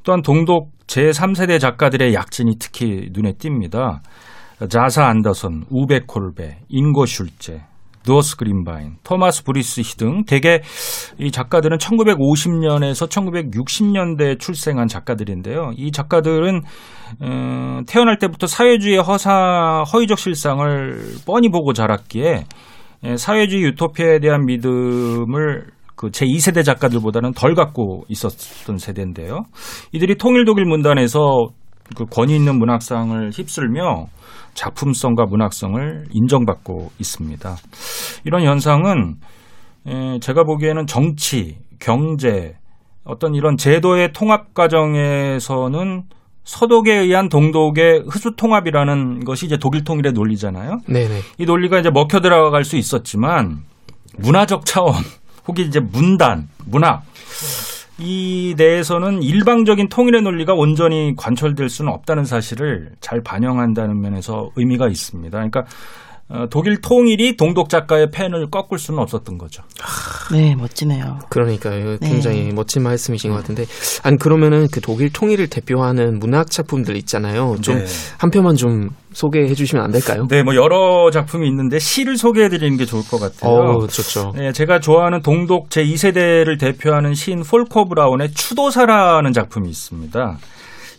또한 0.03 0.21
동독 0.21 0.71
제3세대 0.87 1.59
작가들의 1.59 2.13
약진이 2.13 2.55
특히 2.59 3.09
눈에 3.11 3.33
띕니다. 3.33 3.99
자샤 4.69 5.07
안더존, 5.07 5.65
우베 5.69 6.01
콜베, 6.07 6.59
인고 6.69 7.05
슐제, 7.05 7.61
두어스 8.07 8.37
그륀바인, 8.37 8.95
토마스 9.03 9.43
브루시히 9.43 9.95
등 9.95 10.23
대개 10.25 10.61
이 11.19 11.31
작가들은 11.31 11.77
1950년에서 11.77 13.07
1960년대에 13.07 14.39
출생한 14.39 14.87
작가들인데요. 14.87 15.71
이 15.77 15.91
작가들은 15.91 16.61
어, 17.21 17.79
태어날 17.87 18.17
때부터 18.17 18.47
사회주의의 18.47 19.01
허사 19.01 19.83
허위적 19.91 20.17
실상을 20.17 20.97
뻔히 21.25 21.49
보고 21.49 21.73
자랐기에 21.73 22.45
사회주의 23.17 23.63
유토피아에 23.63 24.19
대한 24.19 24.45
믿음을 24.45 25.65
그 25.95 26.09
제2세대 26.09 26.63
작가들보다는 26.65 27.33
덜 27.33 27.53
갖고 27.53 28.05
있었던 28.07 28.77
세대인데요. 28.77 29.43
이들이 29.91 30.15
통일 30.17 30.45
독일 30.45 30.65
문단에서 30.65 31.49
그 31.95 32.05
권위 32.05 32.35
있는 32.35 32.57
문학상을 32.57 33.29
휩쓸며 33.31 34.07
작품성과 34.53 35.25
문학성을 35.25 36.05
인정받고 36.11 36.91
있습니다. 36.99 37.55
이런 38.25 38.43
현상은 38.43 39.15
제가 40.21 40.43
보기에는 40.43 40.85
정치, 40.87 41.57
경제, 41.79 42.55
어떤 43.03 43.33
이런 43.33 43.57
제도의 43.57 44.13
통합 44.13 44.53
과정에서는 44.53 46.03
서독에 46.43 46.93
의한 46.93 47.29
동독의 47.29 48.03
흡수 48.09 48.35
통합이라는 48.35 49.25
것이 49.25 49.45
이제 49.45 49.57
독일 49.57 49.83
통일의 49.83 50.13
논리잖아요. 50.13 50.79
네네. 50.87 51.19
이 51.37 51.45
논리가 51.45 51.79
이제 51.79 51.89
먹혀 51.91 52.19
들어갈 52.19 52.63
수 52.63 52.77
있었지만 52.77 53.59
문화적 54.17 54.65
차원 54.65 54.93
혹은 55.47 55.65
이제 55.65 55.79
문단, 55.79 56.47
문학 56.65 57.03
이 58.03 58.55
내에서는 58.57 59.21
일방적인 59.21 59.89
통일의 59.89 60.23
논리가 60.23 60.53
온전히 60.53 61.13
관철될 61.15 61.69
수는 61.69 61.91
없다는 61.91 62.25
사실을 62.25 62.91
잘 62.99 63.21
반영한다는 63.21 64.01
면에서 64.01 64.49
의미가 64.55 64.87
있습니다. 64.87 65.37
그러니까 65.37 65.61
어, 65.61 66.10
독일 66.49 66.81
통일이 66.81 67.35
동독 67.35 67.69
작가의 67.69 68.11
펜을 68.11 68.49
꺾을 68.49 68.77
수는 68.77 68.99
없었던 68.99 69.37
거죠. 69.37 69.63
네, 70.31 70.55
멋지네요. 70.55 71.19
그러니까요. 71.29 71.97
굉장히 71.99 72.45
네. 72.45 72.53
멋진 72.53 72.83
말씀이신 72.83 73.31
것 73.31 73.37
같은데, 73.37 73.65
아니 74.03 74.17
그러면은 74.17 74.67
그 74.71 74.79
독일 74.81 75.11
통일을 75.11 75.47
대표하는 75.47 76.19
문학 76.19 76.49
작품들 76.49 76.95
있잖아요. 76.97 77.57
좀한 77.61 77.85
네. 77.85 78.29
편만 78.31 78.55
좀 78.55 78.89
소개해 79.13 79.53
주시면 79.53 79.83
안 79.83 79.91
될까요? 79.91 80.27
네, 80.29 80.41
뭐 80.43 80.55
여러 80.55 81.11
작품이 81.11 81.47
있는데 81.47 81.79
시를 81.79 82.17
소개해 82.17 82.49
드리는 82.49 82.77
게 82.77 82.85
좋을 82.85 83.03
것 83.07 83.19
같아요. 83.19 83.51
어, 83.51 83.87
좋죠. 83.87 84.33
네, 84.35 84.53
제가 84.53 84.79
좋아하는 84.79 85.21
동독 85.21 85.69
제 85.69 85.83
2세대를 85.83 86.59
대표하는 86.59 87.13
시인 87.13 87.43
폴커 87.43 87.85
브라운의 87.85 88.31
추도사라는 88.33 89.33
작품이 89.33 89.69
있습니다. 89.69 90.37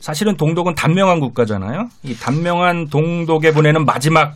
사실은 0.00 0.36
동독은 0.36 0.74
단명한 0.74 1.20
국가잖아요. 1.20 1.88
이 2.02 2.14
단명한 2.16 2.88
동독에 2.88 3.52
보내는 3.52 3.86
마지막 3.86 4.34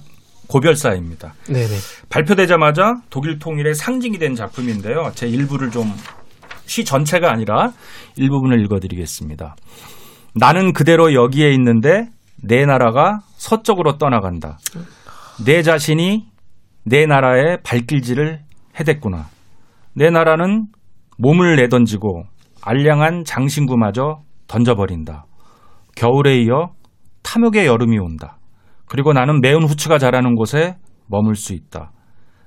고별사입니다. 0.48 1.34
네네. 1.46 1.66
발표되자마자 2.08 2.94
독일 3.10 3.38
통일의 3.38 3.74
상징이 3.74 4.18
된 4.18 4.34
작품인데요. 4.34 5.10
제 5.14 5.26
일부를 5.26 5.70
좀 5.70 5.92
시 6.66 6.84
전체가 6.84 7.30
아니라 7.30 7.72
일부분을 8.16 8.60
읽어드리겠습니다. 8.64 9.56
나는 10.34 10.72
그대로 10.72 11.14
여기에 11.14 11.52
있는데 11.52 12.08
내 12.42 12.66
나라가 12.66 13.20
서쪽으로 13.36 13.96
떠나간다. 13.98 14.58
내 15.44 15.62
자신이 15.62 16.26
내 16.84 17.06
나라의 17.06 17.58
발길질을 17.62 18.40
해댔구나. 18.78 19.28
내 19.94 20.10
나라는 20.10 20.66
몸을 21.18 21.56
내던지고 21.56 22.24
알량한 22.62 23.24
장신구마저 23.24 24.22
던져버린다. 24.48 25.24
겨울에 25.96 26.36
이어 26.42 26.72
탐욕의 27.22 27.66
여름이 27.66 27.98
온다. 27.98 28.36
그리고 28.86 29.12
나는 29.12 29.40
매운 29.40 29.64
후추가 29.64 29.98
자라는 29.98 30.34
곳에 30.34 30.76
머물 31.08 31.34
수 31.36 31.52
있다. 31.52 31.92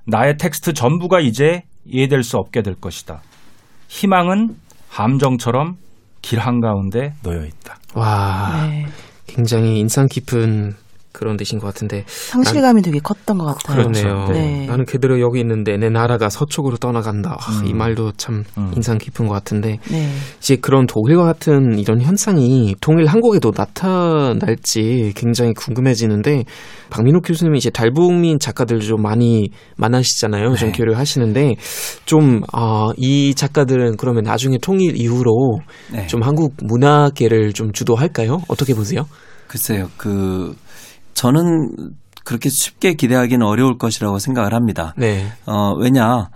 나의 0.06 0.38
텍스트 0.38 0.73
전부가 0.73 1.19
이제 1.19 1.63
이해될 1.86 2.23
수 2.23 2.38
없게 2.38 2.62
될 2.62 2.75
것이다. 2.75 3.21
희망은 3.88 4.56
함정처럼 4.89 5.75
길 6.21 6.39
한가운데 6.39 7.13
놓여 7.23 7.45
있다. 7.45 7.78
와, 7.95 8.67
네. 8.67 8.86
굉장히 9.28 9.80
인상 9.80 10.08
깊은 10.08 10.73
그런 11.12 11.38
뜻인 11.38 11.60
것 11.60 11.67
같은데 11.67 12.04
상실감이 12.08 12.82
되게 12.82 13.00
컸던 13.00 13.38
것 13.38 13.45
같아요. 13.45 13.88
그렇네요. 13.88 14.28
네. 14.32 14.65
나는 14.67 14.86
그대로 14.86 15.19
여기 15.19 15.39
있는데 15.39 15.78
내 15.78 15.89
나라가 15.89 16.30
서쪽으로 16.30 16.78
떠나간다. 16.78 17.38
아, 17.39 17.52
음. 17.62 17.67
이 17.67 17.74
말도 17.74 18.13
참 18.13 18.43
인상 18.76 18.98
깊은 18.98 19.28
것 19.28 19.34
같은데 19.34 19.80
네. 19.89 20.10
이제 20.39 20.56
그런 20.56 20.86
독일과 20.86 21.24
같은 21.24 21.80
이런 21.80 22.01
현상이 22.01 22.76
통일 22.80 23.07
한국에도 23.07 23.51
나타날지 23.55 25.14
굉장히 25.16 25.53
궁금해지는데 25.53 26.45
박민욱 26.89 27.24
교수님이 27.26 27.57
이제 27.57 27.70
달북민 27.70 28.39
작가들 28.39 28.80
좀 28.80 29.01
많이 29.01 29.49
만나시잖아요. 29.78 30.55
좀 30.55 30.72
네. 30.72 30.78
교류 30.78 30.95
하시는데 30.95 31.55
좀 32.05 32.41
아, 32.53 32.89
이 32.97 33.34
작가들은 33.36 33.97
그러면 33.97 34.24
나중에 34.24 34.57
통일 34.62 34.95
이후로 34.95 35.60
네. 35.91 36.07
좀 36.07 36.24
한국 36.24 36.53
문화계를 36.64 37.53
좀 37.53 37.72
주도할까요? 37.72 38.41
어떻게 38.47 38.74
보세요? 38.74 39.07
글쎄요, 39.47 39.89
그 39.97 40.55
저는 41.20 41.72
그렇게 42.24 42.49
쉽게 42.49 42.93
기대하기는 42.93 43.45
어려울 43.45 43.78
것이라고 43.78 44.20
생각을 44.20 44.53
합니다. 44.53 44.93
네. 44.95 45.28
어, 45.45 45.74
왜냐 45.74 46.30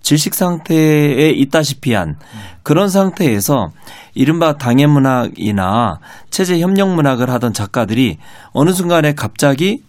질식 0.00 0.34
상태에 0.34 1.28
있다시피 1.28 1.92
한 1.92 2.16
그런 2.62 2.88
상태에서 2.88 3.68
이른바 4.14 4.54
당해 4.56 4.86
문학이나 4.86 5.98
체제 6.30 6.58
협력 6.58 6.94
문학을 6.94 7.28
하던 7.28 7.52
작가들이 7.52 8.16
어느 8.52 8.70
순간에 8.70 9.12
갑자기 9.12 9.82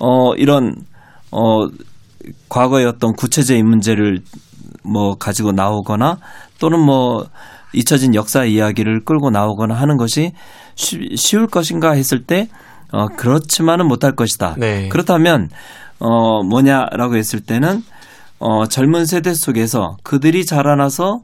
어 0.00 0.34
이런 0.34 0.74
어 1.30 1.68
과거의 2.48 2.84
어떤 2.84 3.12
구체적인 3.12 3.64
문제를 3.64 4.22
뭐 4.82 5.14
가지고 5.14 5.52
나오거나 5.52 6.18
또는 6.58 6.80
뭐 6.80 7.26
잊혀진 7.74 8.16
역사 8.16 8.44
이야기를 8.44 9.04
끌고 9.04 9.30
나오거나 9.30 9.74
하는 9.74 9.98
것이 9.98 10.32
쉬, 10.74 11.14
쉬울 11.14 11.46
것인가 11.46 11.92
했을 11.92 12.24
때 12.24 12.48
어, 12.92 13.06
그렇지만은 13.08 13.86
못할 13.86 14.14
것이다. 14.14 14.54
네. 14.58 14.88
그렇다면 14.88 15.50
어, 15.98 16.42
뭐냐라고 16.42 17.16
했을 17.16 17.40
때는 17.40 17.82
어, 18.38 18.66
젊은 18.66 19.04
세대 19.06 19.34
속에서 19.34 19.96
그들이 20.02 20.46
자라나서 20.46 21.22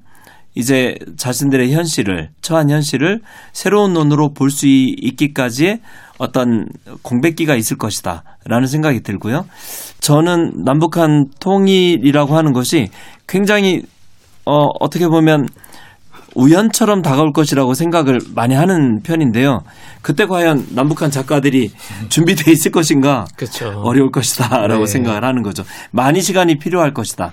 이제 0.56 0.96
자신들의 1.16 1.72
현실을 1.72 2.30
처한 2.40 2.70
현실을 2.70 3.20
새로운 3.52 3.92
눈으로 3.92 4.32
볼 4.34 4.50
수 4.50 4.66
있기까지의 4.68 5.80
어떤 6.18 6.68
공백기가 7.02 7.56
있을 7.56 7.76
것이다라는 7.76 8.68
생각이 8.68 9.02
들고요. 9.02 9.46
저는 10.00 10.62
남북한 10.64 11.26
통일이라고 11.40 12.36
하는 12.36 12.52
것이 12.52 12.88
굉장히 13.26 13.82
어, 14.44 14.66
어떻게 14.78 15.08
보면 15.08 15.48
우연처럼 16.34 17.02
다가올 17.02 17.32
것이라고 17.32 17.74
생각을 17.74 18.20
많이 18.34 18.54
하는 18.54 19.00
편인데요. 19.02 19.60
그때 20.02 20.26
과연 20.26 20.66
남북한 20.70 21.10
작가들이 21.10 21.70
준비돼 22.08 22.50
있을 22.52 22.70
것인가 22.70 23.24
그렇죠. 23.36 23.68
어려울 23.84 24.10
것이다라고 24.10 24.84
네. 24.84 24.92
생각을 24.92 25.24
하는 25.24 25.42
거죠. 25.42 25.64
많이 25.90 26.20
시간이 26.20 26.58
필요할 26.58 26.92
것이다. 26.92 27.32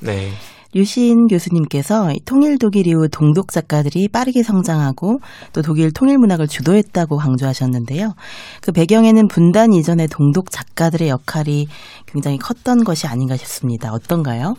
네. 0.00 0.30
류신 0.74 1.26
교수님께서 1.26 2.12
이 2.12 2.20
통일 2.24 2.56
독일 2.58 2.86
이후 2.86 3.06
동독 3.10 3.52
작가들이 3.52 4.08
빠르게 4.08 4.42
성장하고 4.42 5.20
또 5.52 5.60
독일 5.60 5.92
통일 5.92 6.16
문학을 6.16 6.48
주도했다고 6.48 7.18
강조하셨는데요. 7.18 8.14
그 8.62 8.72
배경에는 8.72 9.28
분단 9.28 9.74
이전의 9.74 10.08
동독 10.08 10.50
작가들의 10.50 11.08
역할이 11.08 11.68
굉장히 12.06 12.38
컸던 12.38 12.84
것이 12.84 13.06
아닌가 13.06 13.36
싶습니다. 13.36 13.92
어떤가요? 13.92 14.54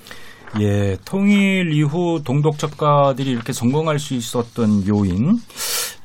예, 0.59 0.97
통일 1.05 1.71
이후 1.73 2.21
동독 2.23 2.57
작가들이 2.57 3.31
이렇게 3.31 3.53
성공할 3.53 3.99
수 3.99 4.13
있었던 4.13 4.87
요인 4.87 5.37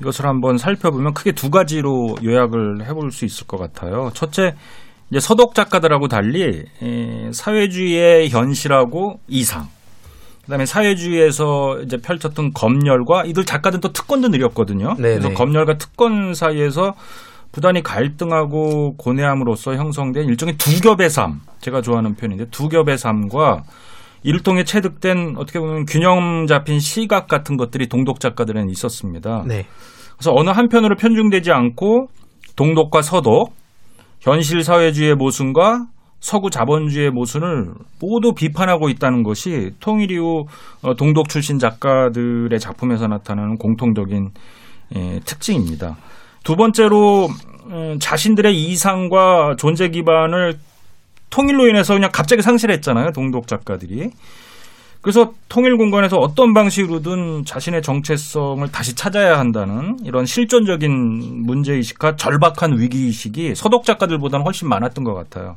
이것을 0.00 0.26
한번 0.26 0.58
살펴보면 0.58 1.14
크게 1.14 1.32
두 1.32 1.50
가지로 1.50 2.16
요약을 2.22 2.86
해볼 2.86 3.10
수 3.10 3.24
있을 3.24 3.46
것 3.46 3.58
같아요. 3.58 4.10
첫째, 4.14 4.54
이제 5.10 5.20
서독 5.20 5.54
작가들하고 5.54 6.08
달리 6.08 6.64
에, 6.82 7.32
사회주의의 7.32 8.28
현실하고 8.30 9.20
이상, 9.26 9.68
그다음에 10.44 10.64
사회주의에서 10.64 11.80
이제 11.82 11.98
펼쳤던 11.98 12.52
검열과 12.54 13.24
이들 13.24 13.44
작가들은 13.44 13.80
또 13.80 13.92
특권도 13.92 14.28
느렸거든요. 14.28 14.94
네네. 14.94 15.18
그래서 15.18 15.34
검열과 15.34 15.76
특권 15.76 16.32
사이에서 16.32 16.94
부단히 17.52 17.82
갈등하고 17.82 18.96
고뇌함으로써 18.96 19.74
형성된 19.74 20.28
일종의 20.28 20.56
두 20.56 20.80
겹의 20.80 21.10
삶. 21.10 21.40
제가 21.60 21.82
좋아하는 21.82 22.14
표현인데 22.14 22.46
두 22.50 22.68
겹의 22.68 22.98
삶과 22.98 23.62
이를 24.22 24.40
통해 24.42 24.64
체득된 24.64 25.34
어떻게 25.36 25.58
보면 25.58 25.84
균형 25.86 26.46
잡힌 26.46 26.80
시각 26.80 27.28
같은 27.28 27.56
것들이 27.56 27.88
동독 27.88 28.20
작가들은 28.20 28.68
있었습니다. 28.70 29.44
네. 29.46 29.64
그래서 30.16 30.32
어느 30.34 30.50
한편으로 30.50 30.96
편중되지 30.96 31.52
않고 31.52 32.08
동독과 32.56 33.02
서독, 33.02 33.52
현실 34.20 34.62
사회주의의 34.62 35.14
모순과 35.14 35.86
서구 36.20 36.50
자본주의의 36.50 37.10
모순을 37.10 37.72
모두 38.00 38.32
비판하고 38.34 38.88
있다는 38.88 39.22
것이 39.22 39.70
통일 39.78 40.10
이후 40.10 40.46
어, 40.82 40.94
동독 40.94 41.28
출신 41.28 41.58
작가들의 41.58 42.58
작품에서 42.58 43.06
나타나는 43.06 43.56
공통적인 43.56 44.30
예, 44.96 45.20
특징입니다. 45.24 45.96
두 46.42 46.56
번째로 46.56 47.28
음, 47.70 47.98
자신들의 48.00 48.56
이상과 48.56 49.56
존재 49.58 49.88
기반을 49.88 50.54
통일로 51.30 51.68
인해서 51.68 51.94
그냥 51.94 52.10
갑자기 52.12 52.42
상실했잖아요. 52.42 53.12
동독 53.12 53.46
작가들이. 53.46 54.10
그래서 55.00 55.32
통일 55.48 55.76
공간에서 55.76 56.16
어떤 56.16 56.52
방식으로든 56.52 57.44
자신의 57.44 57.82
정체성을 57.82 58.66
다시 58.72 58.94
찾아야 58.96 59.38
한다는 59.38 59.96
이런 60.04 60.26
실존적인 60.26 61.46
문제의식과 61.46 62.16
절박한 62.16 62.78
위기의식이 62.78 63.54
서독 63.54 63.84
작가들보다는 63.84 64.44
훨씬 64.44 64.68
많았던 64.68 65.04
것 65.04 65.14
같아요. 65.14 65.56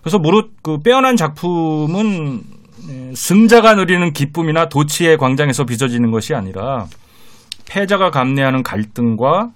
그래서 0.00 0.18
무릇 0.18 0.52
그 0.62 0.80
빼어난 0.80 1.16
작품은 1.16 2.40
에, 2.88 3.12
승자가 3.14 3.74
누리는 3.74 4.12
기쁨이나 4.14 4.68
도치의 4.68 5.18
광장에서 5.18 5.64
빚어지는 5.64 6.10
것이 6.10 6.34
아니라 6.34 6.86
패자가 7.66 8.10
감내하는 8.10 8.62
갈등과 8.62 9.50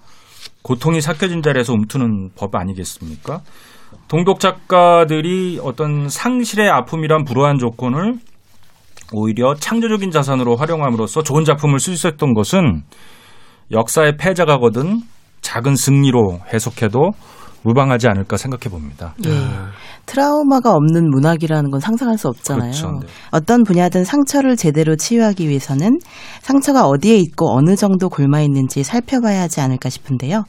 고통이 0.61 1.01
삭혀진 1.01 1.43
자리에서 1.43 1.73
움트는 1.73 2.33
법 2.37 2.55
아니겠습니까? 2.55 3.41
동독 4.13 4.41
작가들이 4.41 5.59
어떤 5.63 6.11
상실의 6.11 6.69
아픔이란 6.69 7.25
불우한 7.25 7.57
조건을 7.57 8.17
오히려 9.15 9.55
창조적인 9.55 10.11
자산으로 10.11 10.57
활용함으로써 10.57 11.23
좋은 11.23 11.47
작품을 11.47 11.81
쓸 11.81 11.97
수 11.97 12.09
있었던 12.09 12.35
것은 12.35 12.83
역사의 13.71 14.19
패자가 14.19 14.59
거든 14.59 15.01
작은 15.41 15.77
승리로 15.77 16.41
해석해도 16.53 17.13
무방하지 17.63 18.09
않을까 18.09 18.37
생각해 18.37 18.71
봅니다. 18.71 19.15
예. 19.27 19.31
트라우마가 20.07 20.73
없는 20.73 21.11
문학이라는 21.11 21.71
건 21.71 21.81
상상할 21.81 22.19
수 22.19 22.29
없잖아요. 22.29 22.73
그렇죠. 22.73 23.01
네. 23.01 23.07
어떤 23.31 23.63
분야든 23.63 24.05
상처를 24.05 24.57
제대로 24.57 24.97
치유하기 24.97 25.49
위해서는 25.49 26.01
상처가 26.41 26.87
어디에 26.87 27.17
있고 27.19 27.57
어느 27.57 27.77
정도 27.77 28.09
골마 28.09 28.41
있는지 28.41 28.83
살펴봐야 28.83 29.43
하지 29.43 29.61
않을까 29.61 29.91
싶은데요. 29.91 30.45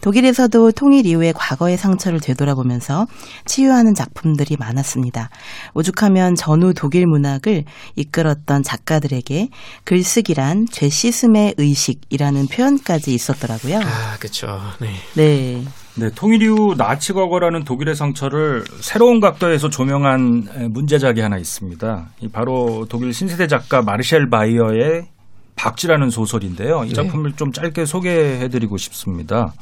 독일에서도 0.00 0.72
통일 0.72 1.06
이후에 1.06 1.32
과거의 1.32 1.76
상처를 1.76 2.20
되돌아보면서 2.20 3.06
치유하는 3.44 3.94
작품들이 3.94 4.56
많았습니다. 4.58 5.28
오죽하면 5.74 6.34
전후 6.34 6.72
독일 6.74 7.06
문학을 7.06 7.64
이끌었던 7.96 8.62
작가들에게 8.62 9.48
글쓰기란 9.84 10.66
죄 10.70 10.88
씻음의 10.88 11.54
의식이라는 11.58 12.48
표현까지 12.48 13.14
있었더라고요. 13.14 13.78
아, 13.78 14.16
그렇죠. 14.18 14.58
네. 14.80 14.94
네. 15.14 15.64
네, 15.96 16.10
통일 16.14 16.42
이후 16.42 16.74
나치 16.76 17.12
과거라는 17.12 17.62
독일의 17.62 17.94
상처를 17.94 18.64
새로운 18.80 19.20
각도에서 19.20 19.68
조명한 19.68 20.42
에, 20.56 20.68
문제작이 20.68 21.20
하나 21.20 21.36
있습니다. 21.36 22.06
이 22.20 22.28
바로 22.28 22.84
독일 22.88 23.12
신세대 23.12 23.46
작가 23.46 23.80
마르셀 23.80 24.28
바이어의 24.28 25.06
박쥐라는 25.54 26.10
소설인데요. 26.10 26.82
이 26.84 26.88
네. 26.88 26.94
작품을 26.94 27.32
좀 27.36 27.52
짧게 27.52 27.84
소개해드리고 27.84 28.76
싶습니다. 28.76 29.52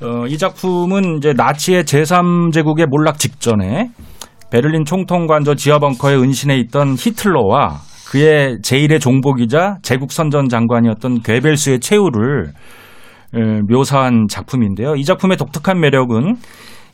어, 0.00 0.26
이 0.26 0.38
작품은 0.38 1.18
이제 1.18 1.34
나치의 1.36 1.84
제3제국의 1.84 2.86
몰락 2.86 3.18
직전에 3.18 3.90
베를린 4.50 4.86
총통관저 4.86 5.54
지하벙커에 5.54 6.14
은신해 6.14 6.56
있던 6.60 6.94
히틀러와 6.98 7.80
그의 8.10 8.56
제1의 8.64 9.00
종복이자 9.00 9.76
제국선전 9.82 10.48
장관이었던 10.48 11.20
괴벨스의 11.22 11.80
최후를 11.80 12.46
에, 12.48 12.52
묘사한 13.68 14.26
작품인데요. 14.28 14.94
이 14.94 15.04
작품의 15.04 15.36
독특한 15.36 15.80
매력은 15.80 16.36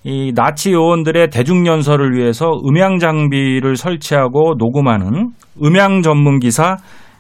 이 0.05 0.33
나치 0.35 0.73
요원들의 0.73 1.31
대중 1.31 1.67
연설을 1.67 2.17
위해서 2.17 2.53
음향 2.65 2.99
장비를 2.99 3.77
설치하고 3.77 4.55
녹음하는 4.57 5.31
음향 5.63 6.03
전문 6.03 6.39
기사 6.39 6.77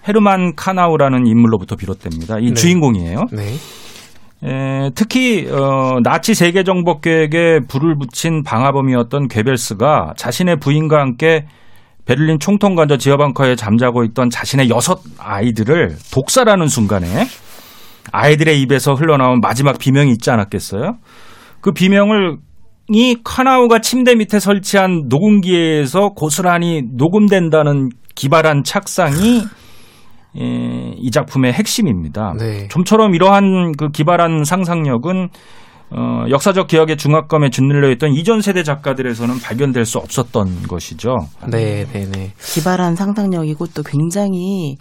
헤르만 0.09 0.55
카나우라는 0.55 1.27
인물로부터 1.27 1.77
비롯됩니다. 1.77 2.39
이 2.39 2.49
네. 2.49 2.55
주인공이에요. 2.55 3.27
네. 3.33 3.55
에, 4.45 4.91
특히 4.95 5.49
어, 5.51 5.99
나치 6.05 6.35
세계 6.35 6.63
정복 6.63 7.01
계획에 7.01 7.61
불을 7.69 7.97
붙인 7.99 8.45
방화범이었던 8.45 9.27
괴벨스가 9.27 10.15
자신의 10.17 10.57
부인과 10.61 11.01
함께 11.01 11.47
베를린 12.07 12.39
총통관저 12.39 12.97
지하방커에 12.97 13.57
잠자고 13.57 14.05
있던 14.05 14.31
자신의 14.31 14.71
여섯 14.71 15.01
아이들을 15.19 15.97
독살하는 16.15 16.69
순간에 16.69 17.07
아이들의 18.13 18.61
입에서 18.63 18.95
흘러나온 18.95 19.41
마지막 19.41 19.79
비명이 19.79 20.11
있지 20.13 20.31
않았겠어요? 20.31 20.97
그 21.61 21.73
비명을 21.73 22.39
카나우가 23.25 23.81
침대 23.81 24.15
밑에 24.15 24.39
설치한 24.41 25.09
녹음기에서 25.09 26.11
고스란히 26.11 26.83
녹음된다는 26.97 27.91
기발한 28.15 28.63
착상이 28.65 29.43
예, 30.41 30.95
이 30.97 31.11
작품의 31.11 31.53
핵심입니다. 31.53 32.35
네. 32.39 32.69
좀처럼 32.69 33.15
이러한 33.15 33.73
그 33.77 33.89
기발한 33.91 34.45
상상력은 34.45 35.29
어, 35.91 36.25
역사적 36.29 36.67
기억의 36.67 36.97
중압감에 36.99 37.49
짓눌려 37.51 37.91
있던 37.93 38.13
이전 38.13 38.43
세대 38.43 38.63
작가들에서는 38.63 39.41
발견될 39.41 39.87
수 39.87 39.99
없었던 39.99 40.65
것이죠. 40.69 41.17
네, 41.51 41.87
네, 41.93 42.07
네. 42.11 42.33
기발한 42.39 42.95
상상력이고 42.95 43.69
또 43.69 43.83
굉장히 43.83 44.77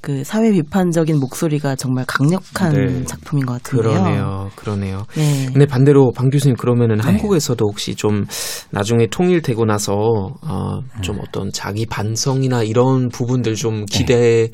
그 0.00 0.24
사회 0.24 0.50
비판적인 0.50 1.18
목소리가 1.20 1.76
정말 1.76 2.04
강력한 2.06 2.72
네. 2.72 3.04
작품인 3.04 3.44
것 3.44 3.62
같은데요. 3.62 3.92
그러네요, 3.92 4.50
그러네요. 4.56 5.06
네. 5.14 5.46
근데 5.46 5.66
반대로 5.66 6.10
방 6.12 6.30
교수님 6.30 6.56
그러면은 6.56 7.00
한국에서도 7.00 7.64
혹시 7.66 7.94
좀 7.94 8.24
나중에 8.70 9.08
통일되고 9.08 9.64
나서 9.66 9.92
어, 9.94 10.80
좀 11.02 11.18
어떤 11.20 11.50
자기 11.52 11.84
반성이나 11.84 12.62
이런 12.62 13.08
부분들 13.10 13.54
좀 13.54 13.84
기대 13.84 14.48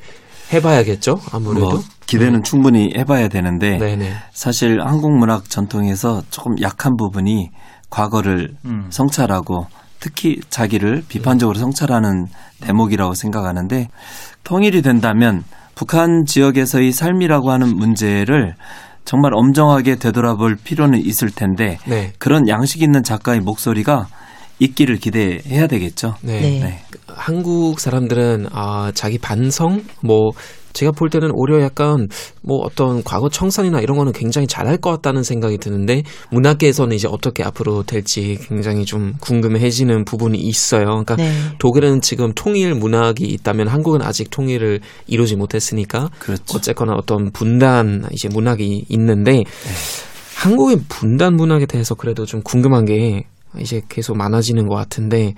해 0.53 0.61
봐야겠죠? 0.61 1.19
아무래도. 1.33 1.69
뭐 1.69 1.81
기대는 2.07 2.45
충분히 2.45 2.93
해봐야 2.97 3.29
되는데 3.29 3.79
네네. 3.79 4.13
사실 4.33 4.81
한국 4.81 5.17
문학 5.17 5.51
전통에서 5.51 6.23
조금 6.31 6.55
약한 6.63 6.97
부분이 6.97 7.51
과거를 7.91 8.51
음. 8.65 8.87
성찰하고 8.91 9.67
특히 10.01 10.41
자기를 10.49 11.05
비판적으로 11.09 11.59
성찰하는 11.59 12.27
대목이라고 12.61 13.15
생각하는데 13.15 13.89
통일이 14.45 14.83
된다면 14.83 15.45
북한 15.75 16.25
지역에서의 16.25 16.93
삶이라고 16.93 17.51
하는 17.51 17.77
문제를 17.77 18.55
정말 19.05 19.33
엄정하게 19.35 19.97
되돌아볼 19.97 20.57
필요는 20.57 20.99
있을 20.99 21.31
텐데 21.31 21.79
네. 21.87 22.13
그런 22.19 22.49
양식 22.49 22.83
있는 22.83 23.03
작가의 23.03 23.41
목소리가 23.41 24.09
있기를 24.59 24.97
기대해야 24.97 25.67
되겠죠. 25.67 26.15
네. 26.23 26.41
네. 26.41 26.79
한국 27.07 27.79
사람들은 27.79 28.47
아, 28.53 28.91
자기 28.95 29.19
반성 29.19 29.83
뭐 30.03 30.31
제가 30.77 30.93
볼 30.93 31.09
때는 31.09 31.31
오히려 31.33 31.63
약간 31.63 32.09
뭐 32.43 32.59
어떤 32.59 33.03
과거 33.03 33.31
청산이나 33.31 33.81
이런 33.81 33.97
거는 33.97 34.13
굉장히 34.13 34.47
잘할 34.47 34.77
것 34.77 34.91
같다는 34.91 35.23
생각이 35.23 35.57
드는데 35.57 36.03
문학계에서는 36.31 36.95
이제 36.95 37.09
어떻게 37.09 37.43
앞으로 37.43 37.83
될지 37.83 38.39
굉장히 38.47 38.85
좀 38.85 39.15
궁금해지는 39.21 40.05
부분이 40.05 40.39
있어요. 40.39 40.85
그러니까 40.85 41.17
네. 41.17 41.33
독일은 41.59 42.03
지금 42.03 42.33
통일 42.35 42.75
문학이 42.75 43.25
있다면 43.25 43.69
한국은 43.69 44.03
아직 44.03 44.31
통일을 44.31 44.81
이루지 45.07 45.37
못했으니까 45.37 46.11
그렇죠. 46.19 46.43
어쨌거나 46.55 46.93
어떤 46.93 47.31
분단 47.33 48.07
이제 48.13 48.29
문학이 48.29 48.85
있는데 48.91 49.33
네. 49.33 49.45
한국의 50.37 50.81
분단 50.91 51.37
문학에 51.37 51.65
대해서 51.65 51.95
그래도 51.95 52.27
좀 52.27 52.43
궁금한 52.43 52.85
게 52.85 53.25
이제 53.59 53.81
계속 53.89 54.17
많아지는 54.19 54.67
것 54.67 54.75
같은데 54.75 55.35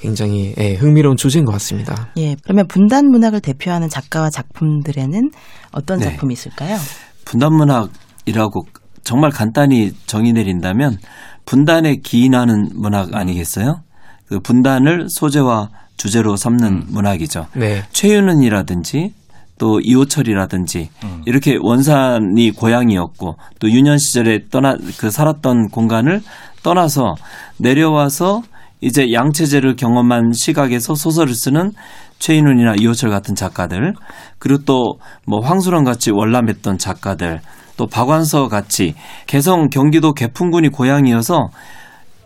굉장히 0.00 0.54
예, 0.58 0.74
흥미로운 0.74 1.16
주제인 1.16 1.44
것 1.44 1.52
같습니다. 1.52 2.08
예, 2.16 2.36
그러면 2.42 2.66
분단 2.66 3.06
문학을 3.10 3.40
대표하는 3.40 3.88
작가와 3.88 4.30
작품들에는 4.30 5.30
어떤 5.72 5.98
네. 5.98 6.06
작품이 6.06 6.32
있을까요? 6.32 6.76
분단 7.24 7.52
문학이라고 7.54 8.66
정말 9.04 9.30
간단히 9.30 9.92
정의 10.06 10.32
내린다면 10.32 10.98
분단에 11.44 11.96
기인하는 11.96 12.70
문학 12.74 13.14
아니겠어요? 13.14 13.82
그 14.26 14.40
분단을 14.40 15.06
소재와 15.10 15.70
주제로 15.96 16.36
삼는 16.36 16.84
문학이죠. 16.88 17.46
네. 17.54 17.84
최윤은이라든지 17.92 19.12
또 19.58 19.80
이호철이라든지 19.80 20.88
이렇게 21.26 21.58
원산이 21.60 22.52
고향이었고 22.52 23.36
또 23.58 23.70
유년 23.70 23.98
시절에 23.98 24.48
떠나 24.50 24.74
그 24.96 25.10
살았던 25.10 25.68
공간을 25.68 26.22
떠나서 26.62 27.14
내려와서 27.58 28.42
이제 28.80 29.12
양체제를 29.12 29.76
경험한 29.76 30.32
시각에서 30.32 30.94
소설을 30.94 31.34
쓰는 31.34 31.72
최인훈이나 32.18 32.74
이호철 32.78 33.10
같은 33.10 33.34
작가들 33.34 33.94
그리고 34.38 34.64
또 34.64 34.98
뭐 35.26 35.40
황수랑 35.40 35.84
같이 35.84 36.10
월남했던 36.10 36.78
작가들 36.78 37.40
또 37.76 37.86
박완서 37.86 38.48
같이 38.48 38.94
개성 39.26 39.68
경기도 39.68 40.12
개풍군이 40.12 40.68
고향이어서 40.68 41.50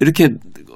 이렇게 0.01 0.31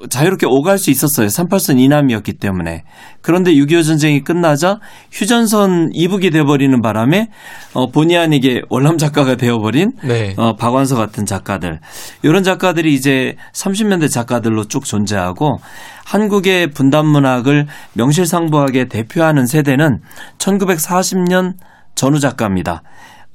자유롭게 0.09 0.45
오갈 0.47 0.77
수 0.77 0.91
있었어요. 0.91 1.27
38선 1.27 1.79
이남이었기 1.79 2.33
때문에. 2.33 2.83
그런데 3.21 3.51
6.25 3.51 3.85
전쟁이 3.85 4.23
끝나자 4.23 4.79
휴전선 5.11 5.89
이북이 5.93 6.29
돼버리는 6.31 6.81
바람에 6.81 7.27
어, 7.73 7.87
본의 7.87 8.17
아니게 8.17 8.61
월남 8.69 8.97
작가가 8.97 9.35
되어버린 9.35 9.91
네. 10.03 10.33
어, 10.37 10.55
박완서 10.55 10.95
같은 10.95 11.25
작가들. 11.25 11.79
이런 12.23 12.43
작가들이 12.43 12.93
이제 12.93 13.35
30년대 13.53 14.09
작가들로 14.09 14.65
쭉 14.65 14.85
존재하고 14.85 15.57
한국의 16.05 16.71
분단 16.71 17.05
문학을 17.05 17.67
명실상부하게 17.93 18.87
대표하는 18.87 19.45
세대는 19.45 19.99
1940년 20.37 21.53
전후 21.95 22.19
작가입니다. 22.19 22.83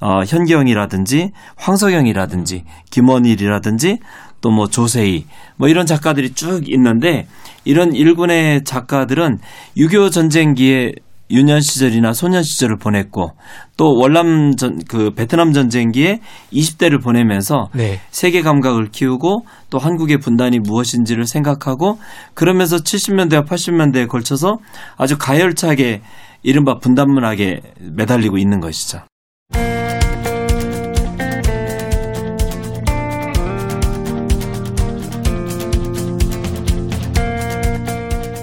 어, 0.01 0.23
현기영이라든지 0.27 1.31
황석영이라든지 1.57 2.65
김원일이라든지 2.91 3.99
또 4.41 4.51
뭐 4.51 4.69
조세희 4.69 5.27
뭐 5.57 5.69
이런 5.69 5.87
작가들이 5.87 6.35
쭉 6.35 6.69
있는데 6.69 7.27
이런 7.65 7.95
일군의 7.95 8.65
작가들은 8.65 9.39
6.25 9.77 10.13
전쟁기에 10.13 10.93
유년 11.31 11.63
시절이나 11.63 12.13
소년 12.13 12.43
시절을 12.43 12.77
보냈고 12.77 13.33
또 13.79 13.95
월남 13.99 14.57
전 14.57 14.79
그 14.87 15.11
베트남 15.15 15.53
전쟁기에 15.53 16.21
20대를 16.53 17.03
보내면서 17.03 17.71
네. 17.75 17.99
세계 18.11 18.43
감각을 18.43 18.91
키우고 18.93 19.47
또 19.71 19.79
한국의 19.79 20.19
분단이 20.19 20.59
무엇인지를 20.59 21.27
생각하고 21.27 21.99
그러면서 22.35 22.77
70년대와 22.77 23.47
80년대에 23.49 24.07
걸쳐서 24.09 24.59
아주 24.99 25.17
가열차게 25.19 26.03
이른바 26.43 26.77
분단 26.79 27.11
문학에 27.11 27.61
매달리고 27.81 28.37
있는 28.37 28.61
것이죠. 28.61 29.01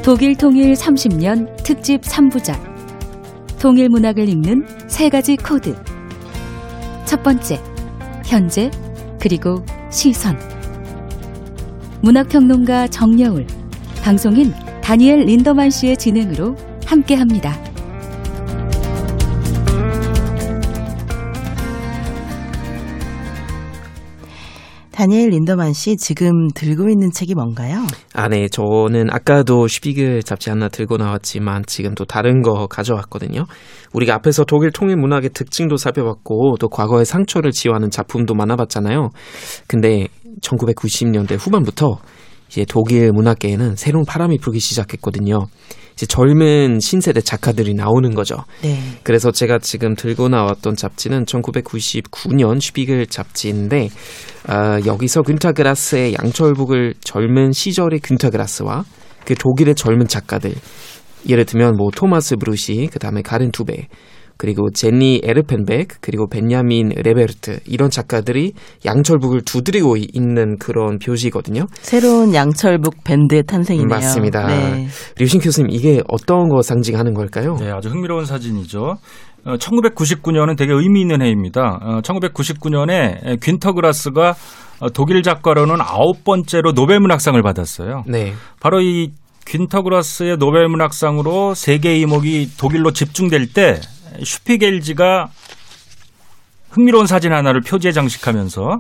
독일 0.04 0.36
통일 0.36 0.74
30년 0.74 1.64
특집 1.64 2.02
3부작. 2.02 2.60
통일 3.60 3.88
문학을 3.90 4.28
읽는 4.30 4.66
세 4.88 5.10
가지 5.10 5.36
코드. 5.38 5.76
첫 7.06 7.22
번째 7.22 7.62
현재 8.26 8.72
그리고 9.20 9.64
시선. 9.92 10.40
문학평론가 12.02 12.88
정여울. 12.88 13.46
방송인 14.02 14.52
다니엘 14.82 15.20
린더만 15.20 15.70
씨의 15.70 15.98
진행으로 15.98 16.56
함께합니다. 16.88 17.71
다니엘 25.02 25.32
린더만 25.32 25.74
씨 25.74 25.98
지금 25.98 26.48
들고 26.54 26.88
있는 26.88 27.10
책이 27.10 27.34
뭔가요? 27.34 27.88
아, 28.14 28.28
네. 28.30 28.48
저는 28.48 29.08
아까도 29.10 29.68
슈피글 29.68 30.22
잡지 30.22 30.52
하나 30.52 30.68
들고 30.68 30.98
나왔지만 30.98 31.64
지금 31.66 31.96
또 31.96 32.06
다른 32.06 32.44
거 32.44 32.68
가져왔거든요. 32.68 33.46
우리가 33.94 34.14
앞에서 34.14 34.44
독일 34.46 34.70
통일 34.70 34.98
문학의 34.98 35.32
특징도 35.32 35.78
살펴봤고 35.78 36.58
또 36.60 36.70
과거의 36.70 37.06
상처를 37.06 37.50
지워하는 37.50 37.90
작품도 37.90 38.36
많아봤잖아요. 38.36 39.10
근데 39.66 40.08
1990년대 40.42 41.36
후반부터 41.40 41.98
이제 42.52 42.66
독일 42.68 43.12
문학계에는 43.14 43.78
새로운 43.78 44.04
바람이 44.06 44.38
불기 44.40 44.60
시작했거든요. 44.60 45.48
이제 45.94 46.06
젊은 46.06 46.80
신세대 46.80 47.22
작가들이 47.22 47.74
나오는 47.74 48.14
거죠. 48.14 48.44
네. 48.62 48.78
그래서 49.04 49.32
제가 49.32 49.60
지금 49.60 49.96
들고 49.96 50.28
나왔던 50.28 50.76
잡지는 50.76 51.26
1999년 51.26 52.60
슈피겔 52.60 53.08
잡지인데 53.08 53.90
아, 54.48 54.80
여기서 54.86 55.22
귄터 55.22 55.60
그라스의 55.60 56.16
양철북을 56.22 56.96
젊은 57.02 57.54
시절의 57.54 58.02
귄터 58.02 58.35
그라스와 58.35 58.84
그 59.26 59.36
독일의 59.36 59.76
젊은 59.76 60.08
작가들 60.08 60.54
예를 61.30 61.46
들면 61.46 61.78
뭐 61.78 61.90
토마스 61.96 62.36
브루시히 62.36 62.90
그다음에 62.92 63.22
카렌 63.22 63.52
두베 63.52 63.88
그리고 64.42 64.72
제니 64.72 65.22
에르펜베크 65.24 66.00
그리고 66.02 66.28
벤야민 66.28 66.90
레베르트 66.96 67.60
이런 67.68 67.92
작가들이 67.92 68.54
양철북을 68.84 69.42
두드리고 69.42 69.98
있는 69.98 70.58
그런 70.58 70.98
표시거든요. 70.98 71.68
새로운 71.74 72.34
양철북 72.34 73.04
밴드의 73.04 73.44
탄생이네요. 73.44 73.88
맞습니다. 73.88 74.48
네. 74.48 74.88
류신 75.20 75.42
교수님 75.42 75.70
이게 75.70 76.02
어떤 76.08 76.50
거 76.50 76.64
상징하는 76.64 77.14
걸까요? 77.14 77.56
네, 77.60 77.70
아주 77.70 77.90
흥미로운 77.90 78.26
사진이죠. 78.26 78.96
어, 79.46 79.58
1999년은 79.58 80.58
되게 80.58 80.74
의미 80.74 81.02
있는 81.02 81.22
해입니다. 81.22 81.78
어, 81.80 82.02
1999년에 82.02 83.40
퀸터그라스가 83.44 84.34
어, 84.80 84.90
독일 84.90 85.22
작가로는 85.22 85.76
아홉 85.82 86.24
번째로 86.24 86.72
노벨문학상을 86.72 87.40
받았어요. 87.44 88.06
네. 88.08 88.34
바로 88.60 88.82
이 88.82 89.12
퀸터그라스의 89.46 90.38
노벨문학상으로 90.38 91.54
세계 91.54 92.00
이목이 92.00 92.54
독일로 92.58 92.92
집중될 92.92 93.54
때 93.54 93.80
슈피겔지가 94.24 95.28
흥미로운 96.72 97.06
사진 97.06 97.34
하나를 97.34 97.62
표지에 97.62 97.92
장식하면서 97.92 98.78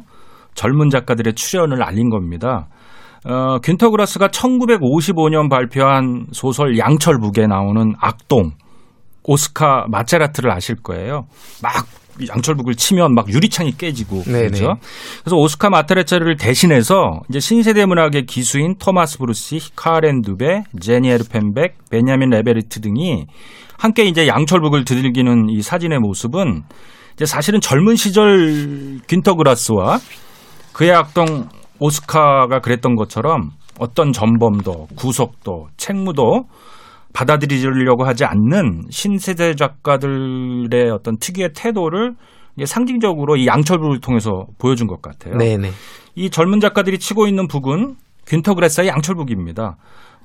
젊은 0.53 0.89
작가들의 0.89 1.33
출현을 1.33 1.83
알린 1.83 2.09
겁니다. 2.09 2.67
어, 3.25 3.59
귄터 3.59 3.91
그라스가 3.91 4.29
1955년 4.29 5.49
발표한 5.49 6.27
소설 6.31 6.77
양철북에 6.77 7.47
나오는 7.47 7.93
악동 7.99 8.51
오스카 9.23 9.85
마체라트를 9.89 10.51
아실 10.51 10.75
거예요. 10.81 11.27
막 11.61 11.85
양철북을 12.27 12.75
치면 12.75 13.13
막 13.13 13.29
유리창이 13.29 13.73
깨지고 13.77 14.23
네네. 14.23 14.47
그렇죠. 14.47 14.75
그래서 15.23 15.35
오스카 15.35 15.69
마체라트를 15.69 16.37
대신해서 16.37 17.21
이제 17.29 17.39
신세대 17.39 17.85
문학의 17.85 18.25
기수인 18.25 18.75
토마스 18.77 19.17
브루시히, 19.17 19.75
카렌 19.75 20.21
두베, 20.21 20.63
제니 20.79 21.09
에르펜베크, 21.09 21.89
벤야민 21.89 22.29
레베르트 22.29 22.81
등이 22.81 23.25
함께 23.77 24.03
이제 24.03 24.27
양철북을 24.27 24.85
두들기는 24.85 25.49
이 25.49 25.61
사진의 25.61 25.99
모습은 25.99 26.63
이제 27.15 27.25
사실은 27.25 27.59
젊은 27.59 27.95
시절 27.95 28.99
균터 29.07 29.35
그라스와 29.35 29.99
그의 30.73 30.91
악동 30.91 31.49
오스카가 31.79 32.59
그랬던 32.59 32.95
것처럼 32.95 33.51
어떤 33.79 34.11
전범도, 34.11 34.89
구속도, 34.95 35.67
책무도 35.77 36.45
받아들이려고 37.13 38.05
하지 38.05 38.25
않는 38.25 38.83
신세대 38.89 39.55
작가들의 39.55 40.89
어떤 40.91 41.17
특유의 41.17 41.51
태도를 41.55 42.15
상징적으로 42.65 43.37
이 43.37 43.47
양철북을 43.47 44.01
통해서 44.01 44.45
보여준 44.57 44.87
것 44.87 45.01
같아요. 45.01 45.37
네네. 45.37 45.71
이 46.15 46.29
젊은 46.29 46.59
작가들이 46.59 46.99
치고 46.99 47.27
있는 47.27 47.47
북은 47.47 47.95
균터 48.27 48.55
그라스의 48.55 48.87
양철북입니다. 48.87 49.77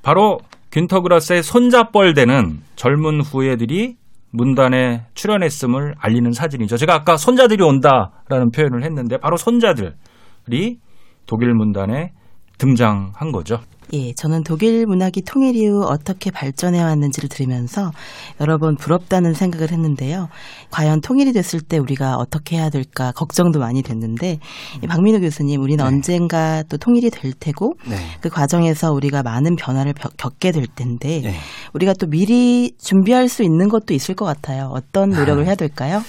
바로 0.03 0.39
균터 0.73 1.01
그라스의 1.01 1.43
손자뻘되는 1.43 2.59
젊은 2.77 3.21
후예들이 3.21 3.97
문단에 4.33 5.07
출연했음을 5.15 5.95
알리는 5.99 6.33
사진이죠. 6.33 6.77
제가 6.77 6.95
아까 6.95 7.17
손자들이 7.17 7.63
온다라는 7.63 8.51
표현을 8.55 8.85
했는데 8.85 9.17
바로 9.19 9.37
손자들이 9.37 10.79
독일 11.27 11.55
문단에 11.55 12.13
등장한 12.59 13.33
거죠. 13.33 13.61
예, 13.93 14.13
저는 14.15 14.43
독일 14.43 14.85
문학이 14.85 15.23
통일 15.23 15.55
이후 15.55 15.85
어떻게 15.85 16.33
발전해 16.33 16.83
왔는지를 16.83 17.29
들으면서 17.29 17.93
여러 18.41 18.59
번 18.59 18.75
부럽다는 18.75 19.33
생각을 19.33 19.71
했는데요. 19.71 20.29
과연 20.73 21.03
통일이 21.03 21.33
됐을 21.33 21.61
때 21.61 21.79
우리가 21.79 22.17
어떻게 22.17 22.57
해야 22.57 22.69
될까 22.69 23.13
걱정도 23.13 23.61
많이 23.61 23.83
됐는데 23.83 24.41
이 24.83 24.87
박민호 24.89 25.21
교수님, 25.21 25.61
우리는 25.63 25.85
언젠가 25.85 26.65
또 26.69 26.79
통일이 26.79 27.11
될 27.11 27.33
테고 27.33 27.75
네. 27.89 27.95
그 28.21 28.29
과정에서 28.29 28.91
우리가 28.93 29.23
많은 29.23 29.55
변화를 29.55 29.93
벼- 29.93 30.09
겪게 30.17 30.51
될 30.51 30.67
텐데 30.67 31.21
네. 31.23 31.35
우리가 31.73 31.93
또 31.93 32.09
미리 32.09 32.73
준비할 32.79 33.29
수 33.29 33.45
있는 33.45 33.69
것도 33.69 33.95
있을 33.95 34.17
것 34.17 34.25
같아요. 34.25 34.69
어떤 34.73 35.11
노력을 35.11 35.47
해야 35.47 35.55
될까요? 35.55 36.03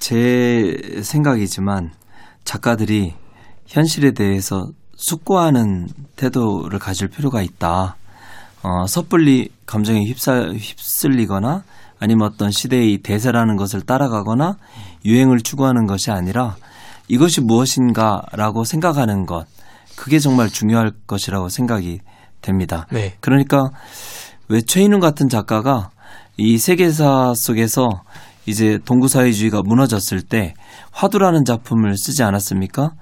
제 0.00 0.76
생각이지만 1.02 1.92
작가들이 2.42 3.14
현실에 3.66 4.10
대해서 4.10 4.66
숙고하는 5.04 5.88
태도를 6.16 6.78
가질 6.78 7.08
필요가 7.08 7.42
있다. 7.42 7.96
어, 8.62 8.86
섣불리 8.86 9.50
감정에 9.66 10.02
휩싸, 10.04 10.48
휩쓸리거나 10.52 11.62
아니면 12.00 12.26
어떤 12.32 12.50
시대의 12.50 12.98
대세라는 12.98 13.56
것을 13.56 13.82
따라가거나 13.82 14.56
유행을 15.04 15.40
추구하는 15.40 15.86
것이 15.86 16.10
아니라 16.10 16.56
이것이 17.08 17.42
무엇인가라고 17.42 18.64
생각하는 18.64 19.26
것. 19.26 19.44
그게 19.94 20.18
정말 20.18 20.48
중요할 20.48 20.92
것이라고 21.06 21.50
생각이 21.50 22.00
됩니다. 22.40 22.86
네. 22.90 23.14
그러니까 23.20 23.68
왜 24.48 24.62
최인훈 24.62 25.00
같은 25.00 25.28
작가가 25.28 25.90
이 26.38 26.56
세계사 26.56 27.34
속에서 27.36 27.88
이제 28.46 28.78
동구사회주의가 28.86 29.60
무너졌을 29.64 30.22
때 30.22 30.54
화두라는 30.92 31.44
작품을 31.44 31.98
쓰지 31.98 32.22
않았습니까? 32.22 32.92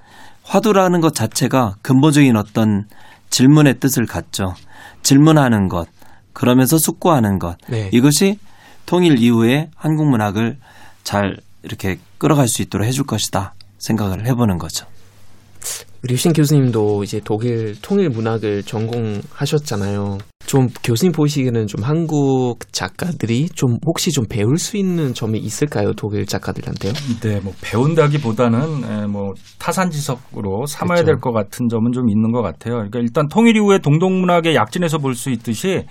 화두라는 0.45 1.01
것 1.01 1.15
자체가 1.15 1.77
근본적인 1.83 2.37
어떤 2.37 2.87
질문의 3.31 3.81
뜻을 3.81 4.07
갖죠. 4.07 4.55
질문하는 5.03 5.69
것, 5.69 5.89
그러면서 6.33 6.79
숙고하는 6.79 7.39
것. 7.39 7.57
네. 7.69 7.91
이것이 7.93 8.39
통일 8.87 9.19
이후에 9.19 9.71
한국 9.75 10.09
문학을 10.09 10.59
잘 11.05 11.37
이렇게 11.63 11.99
끌어갈 12.19 12.49
수 12.49 12.63
있도록 12.63 12.87
해줄 12.87 13.07
것이다 13.07 13.55
생각을 13.79 14.27
해보는 14.27 14.59
거죠. 14.59 14.87
우리 16.05 16.17
신 16.17 16.33
교수님도 16.33 17.05
이제 17.05 17.21
독일 17.25 17.81
통일 17.81 18.09
문학을 18.11 18.65
전공하셨잖아요. 18.65 20.19
좀 20.47 20.67
교수님 20.83 21.13
보시기에는 21.13 21.69
좀 21.69 21.85
한국 21.85 22.57
작가들이 22.73 23.49
좀 23.51 23.77
혹시 23.87 24.11
좀 24.11 24.25
배울 24.29 24.59
수 24.59 24.77
있는 24.77 25.15
점이 25.15 25.39
있을까요? 25.39 25.93
독일 25.97 26.27
작가들한테요? 26.27 26.93
네, 27.23 27.41
뭐 27.41 27.53
배운다기보다는 27.63 28.59
에, 28.85 29.07
뭐 29.07 29.33
타산지석으로 29.61 30.67
삼아야 30.67 31.03
그렇죠. 31.03 31.07
될것 31.07 31.33
같은 31.33 31.69
점은 31.69 31.93
좀 31.93 32.11
있는 32.11 32.33
것 32.33 32.43
같아요. 32.43 32.75
그러니까 32.75 32.99
일단 32.99 33.29
통일 33.29 33.57
이후에 33.57 33.79
동독 33.79 34.13
문학의 34.13 34.57
약진에서 34.57 34.99
볼 34.99 35.15
수 35.15 35.31
있듯이 35.31 35.85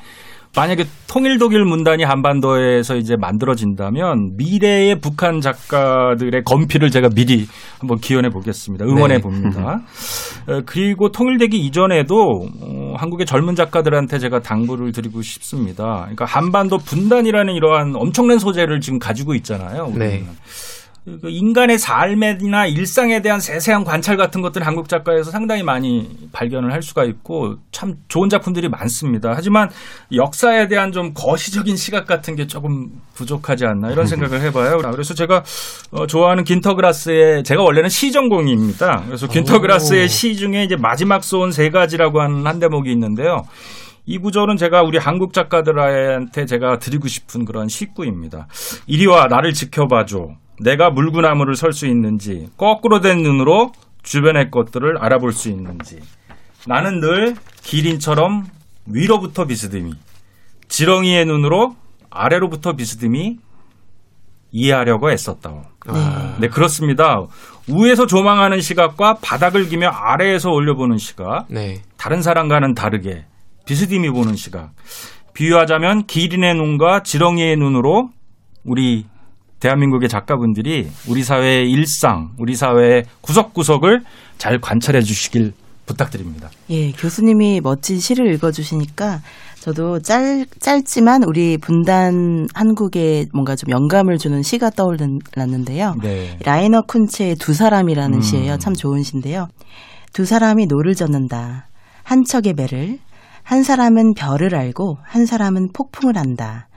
만약에 0.54 0.84
통일 1.08 1.38
독일 1.38 1.64
문단이 1.64 2.04
한반도에서 2.04 2.97
이제 2.97 3.16
만들어진다면 3.18 4.36
미래의 4.36 4.99
북한 4.99 5.39
작가들의 5.39 6.43
건피를 6.43 6.91
제가 6.91 7.08
미리 7.16 7.47
한번 7.80 7.99
기원해 7.99 8.30
보겠습니다. 8.30 8.84
응원해 8.86 9.16
네. 9.16 9.22
봅니다. 9.22 9.80
어, 10.47 10.62
그리고 10.66 11.10
통일되기 11.10 11.58
이전에도 11.58 12.47
어, 12.62 12.93
한국의 12.97 13.26
젊은 13.26 13.56
작가들한테 13.56 14.20
제가 14.20 14.41
당부를 14.41 14.91
드리고 14.91 15.22
싶습니다. 15.22 16.02
그러니까 16.02 16.26
한반도 16.26 16.78
분단이라는 16.78 17.54
이러한 17.54 17.93
엄청난 17.95 18.38
소재를 18.38 18.82
지금 18.82 18.99
가지고 18.99 19.34
있잖아요. 19.36 19.86
우리는. 19.86 19.99
네. 19.99 20.26
그 21.04 21.30
인간의 21.30 21.80
삶이나 21.80 22.68
일상에 22.68 23.24
대한 23.24 23.39
세세한 23.39 23.84
관찰 23.84 24.18
같은 24.18 24.41
것들 24.43 24.68
한국 24.68 24.88
작가에서 24.88 25.32
상당히 25.32 25.64
많이 25.64 26.08
발견을 26.32 26.72
할 26.72 26.84
수가 26.84 27.06
있고 27.06 27.56
참 27.72 27.95
좋은 28.08 28.30
작품들이 28.30 28.70
많습니다. 28.70 29.34
하지만 29.36 29.70
역사에 30.14 30.68
대한 30.68 30.91
좀 30.91 31.14
거시적인 31.16 31.76
시각 31.76 32.06
같은 32.06 32.36
게 32.36 32.45
조금 32.45 33.02
부족하지 33.16 33.66
않나 33.66 33.89
이런 33.89 34.06
생각을 34.08 34.41
해봐요. 34.41 34.78
그래서 34.78 35.16
제가 35.16 35.43
어, 35.89 36.06
좋아하는 36.06 36.43
긴터그라스의 36.43 37.43
제가 37.45 37.64
원래는 37.64 37.89
시 37.89 38.12
전공입니다. 38.12 39.04
그래서 39.08 39.28
긴터그라스의 39.28 40.08
시 40.08 40.36
중에 40.36 40.64
이제 40.64 40.76
마지막 40.76 41.24
소원 41.24 41.52
세 41.52 41.72
가지라고 41.72 42.22
하는 42.22 42.45
한 42.45 42.60
대목이 42.60 42.91
있는데요. 42.91 43.41
이 44.06 44.20
구절은 44.20 44.58
제가 44.58 44.84
우리 44.84 44.99
한국 44.99 45.34
작가들한테 45.34 46.45
제가 46.45 46.78
드리고 46.78 47.08
싶은 47.08 47.45
그런 47.45 47.68
식구입니다. 47.68 48.47
이리 48.86 49.08
와 49.08 49.26
나를 49.28 49.54
지켜봐줘. 49.54 50.30
내가 50.62 50.89
물구나무를 50.89 51.55
설 51.55 51.74
수 51.74 51.88
있는지 51.88 52.49
거꾸로 52.57 53.01
된 53.01 53.24
눈으로 53.24 53.72
주변의 54.03 54.51
것들을 54.51 54.97
알아볼 54.97 55.34
수 55.34 55.49
있는지 55.49 55.99
나는 56.68 56.99
늘 56.99 57.36
기린처럼 57.64 58.47
위로부터 58.86 59.45
비스듬히 59.45 59.93
지렁이의 60.68 61.26
눈으로 61.26 61.76
아래로부터 62.09 62.74
비스듬히 62.74 63.38
이해하려고 64.51 65.12
애썼다오. 65.12 65.64
네, 66.39 66.49
그렇습니다. 66.49 67.26
위에서 67.68 68.05
조망하는 68.05 68.59
시각과 68.59 69.20
바닥을 69.22 69.70
기며 69.70 69.88
아래에서 69.88 70.51
올려보는 70.51 70.97
시각, 70.97 71.45
네. 71.47 71.82
다른 71.97 72.22
사람과는 72.22 72.74
다르게 72.76 73.26
비스듬히 73.66 74.09
보는 74.09 74.36
시각. 74.36 74.74
비유하자면 75.34 76.05
기린의 76.07 76.55
눈과 76.55 77.03
지렁이의 77.03 77.55
눈으로 77.55 78.09
우리 78.66 79.05
대한민국의 79.62 80.09
작가분들이 80.09 80.89
우리 81.07 81.24
사회의 81.24 81.72
일상, 81.72 82.32
우리 82.38 82.55
사회의 82.55 83.05
구석구석을 83.22 84.01
잘 84.38 84.59
관찰해 84.59 85.01
주시길 85.01 85.53
부탁드립니다. 85.86 86.49
예, 86.70 86.91
교수님이 86.91 87.62
멋진 87.62 87.99
시를 87.99 88.34
읽어 88.34 88.51
주시니까 88.51 89.22
저도 89.59 89.99
짧, 89.99 90.47
짧지만 90.59 91.24
우리 91.24 91.57
분단 91.57 92.47
한국에 92.53 93.28
뭔가 93.32 93.55
좀 93.55 93.70
영감을 93.70 94.18
주는 94.18 94.41
시가 94.41 94.72
떠올랐는데요. 94.72 95.95
네. 96.01 96.38
라이너 96.43 96.82
쿤체의 96.82 97.39
두 97.39 97.53
사람이라는 97.53 98.18
음. 98.18 98.22
시예요. 98.22 98.57
참 98.57 98.74
좋은 98.74 99.03
시인데요. 99.03 99.47
두 100.14 100.26
사람이 100.26 100.66
노를 100.66 100.95
젓는다. 100.95 101.68
한 102.03 102.24
척의 102.24 102.55
배를. 102.55 102.97
한 103.43 103.64
사람은 103.64 104.14
별을 104.16 104.55
알고 104.55 104.97
한 105.03 105.26
사람은 105.26 105.70
폭풍을 105.74 106.18
안다. 106.18 106.68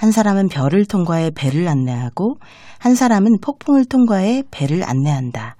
한 0.00 0.12
사람은 0.12 0.48
별을 0.48 0.86
통과해 0.86 1.30
배를 1.34 1.68
안내하고 1.68 2.38
한 2.78 2.94
사람은 2.94 3.40
폭풍을 3.42 3.84
통과해 3.84 4.42
배를 4.50 4.82
안내한다. 4.82 5.56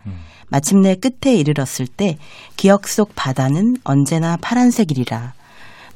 마침내 0.49 0.97
끝에 0.97 1.35
이르렀을 1.35 1.87
때 1.87 2.17
기억 2.57 2.89
속 2.89 3.15
바다는 3.15 3.77
언제나 3.85 4.39
파란색이리라. 4.41 5.35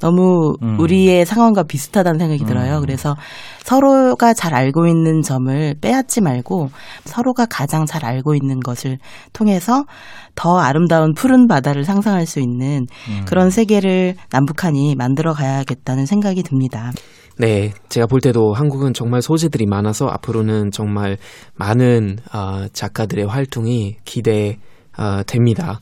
너무 0.00 0.56
음. 0.60 0.78
우리의 0.78 1.24
상황과 1.24 1.62
비슷하다는 1.62 2.18
생각이 2.18 2.44
들어요. 2.44 2.80
그래서 2.82 3.16
서로가 3.62 4.34
잘 4.34 4.52
알고 4.52 4.88
있는 4.88 5.22
점을 5.22 5.74
빼앗지 5.80 6.20
말고 6.20 6.68
서로가 7.06 7.46
가장 7.46 7.86
잘 7.86 8.04
알고 8.04 8.34
있는 8.34 8.60
것을 8.60 8.98
통해서 9.32 9.86
더 10.34 10.58
아름다운 10.58 11.14
푸른 11.14 11.46
바다를 11.46 11.84
상상할 11.84 12.26
수 12.26 12.40
있는 12.40 12.86
음. 13.08 13.24
그런 13.24 13.48
세계를 13.48 14.16
남북한이 14.30 14.96
만들어 14.96 15.32
가야겠다는 15.32 16.04
생각이 16.04 16.42
듭니다. 16.42 16.92
네, 17.36 17.72
제가 17.88 18.06
볼 18.06 18.20
때도 18.20 18.52
한국은 18.52 18.94
정말 18.94 19.20
소재들이 19.20 19.66
많아서 19.66 20.06
앞으로는 20.06 20.70
정말 20.70 21.16
많은 21.56 22.18
아, 22.30 22.68
작가들의 22.72 23.26
활동이 23.26 23.96
기대 24.04 24.58
어, 24.96 25.22
됩니다. 25.26 25.80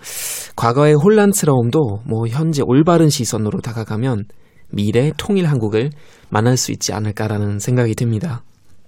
과거의 0.57 0.95
혼란스러움도 0.95 2.03
뭐 2.07 2.27
현재 2.29 2.63
올바른 2.65 3.11
시선으로 3.11 3.61
다가가면 3.61 4.25
미래 4.71 5.13
통일 5.19 5.47
한국을 5.47 5.91
만날 6.31 6.57
수 6.57 6.73
있지 6.73 6.95
않을까라는 6.95 7.59
생각이 7.59 7.95
듭니다. 7.95 8.43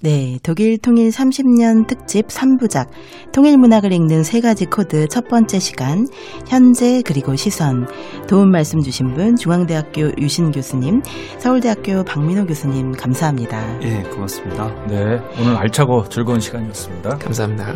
네, 0.05 0.39
독일 0.43 0.77
통일 0.77 1.09
30년 1.09 1.87
특집 1.87 2.27
3부작 2.27 2.89
통일 3.33 3.57
문학을 3.57 3.91
읽는 3.91 4.23
세 4.23 4.43
가지 4.43 4.67
코드 4.67 5.09
첫 5.09 5.29
번째 5.29 5.59
시간 5.59 6.07
현재 6.47 7.01
그리고 7.07 7.37
시선 7.37 7.89
도움 8.29 8.51
말씀 8.51 8.83
주신 8.83 9.15
분 9.15 9.35
중앙대학교 9.35 10.11
유신 10.19 10.53
교수님, 10.53 11.01
서울대학교 11.39 12.05
박민호 12.05 12.45
교수님 12.45 12.93
감사합니다. 12.93 13.81
예, 13.81 14.03
고맙습니다. 14.03 14.67
네, 14.89 15.23
오늘 15.41 15.57
알차고 15.57 16.11
즐거운 16.11 16.39
시간이었습니다. 16.39 17.17
감사합니다. 17.17 17.75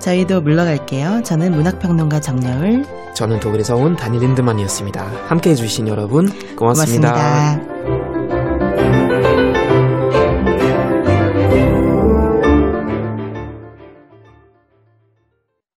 저희도 0.00 0.40
물러갈게요. 0.40 1.22
저는 1.22 1.52
문학평론가 1.52 2.18
정여울 2.18 2.84
저는 3.14 3.38
독일에서 3.38 3.76
온 3.76 3.94
다니 3.94 4.18
린드만이었습니다. 4.18 5.28
함께 5.28 5.50
해 5.50 5.54
주신 5.54 5.86
여러분 5.86 6.28
고맙습니다. 6.56 7.12
고맙습니다. 7.12 8.01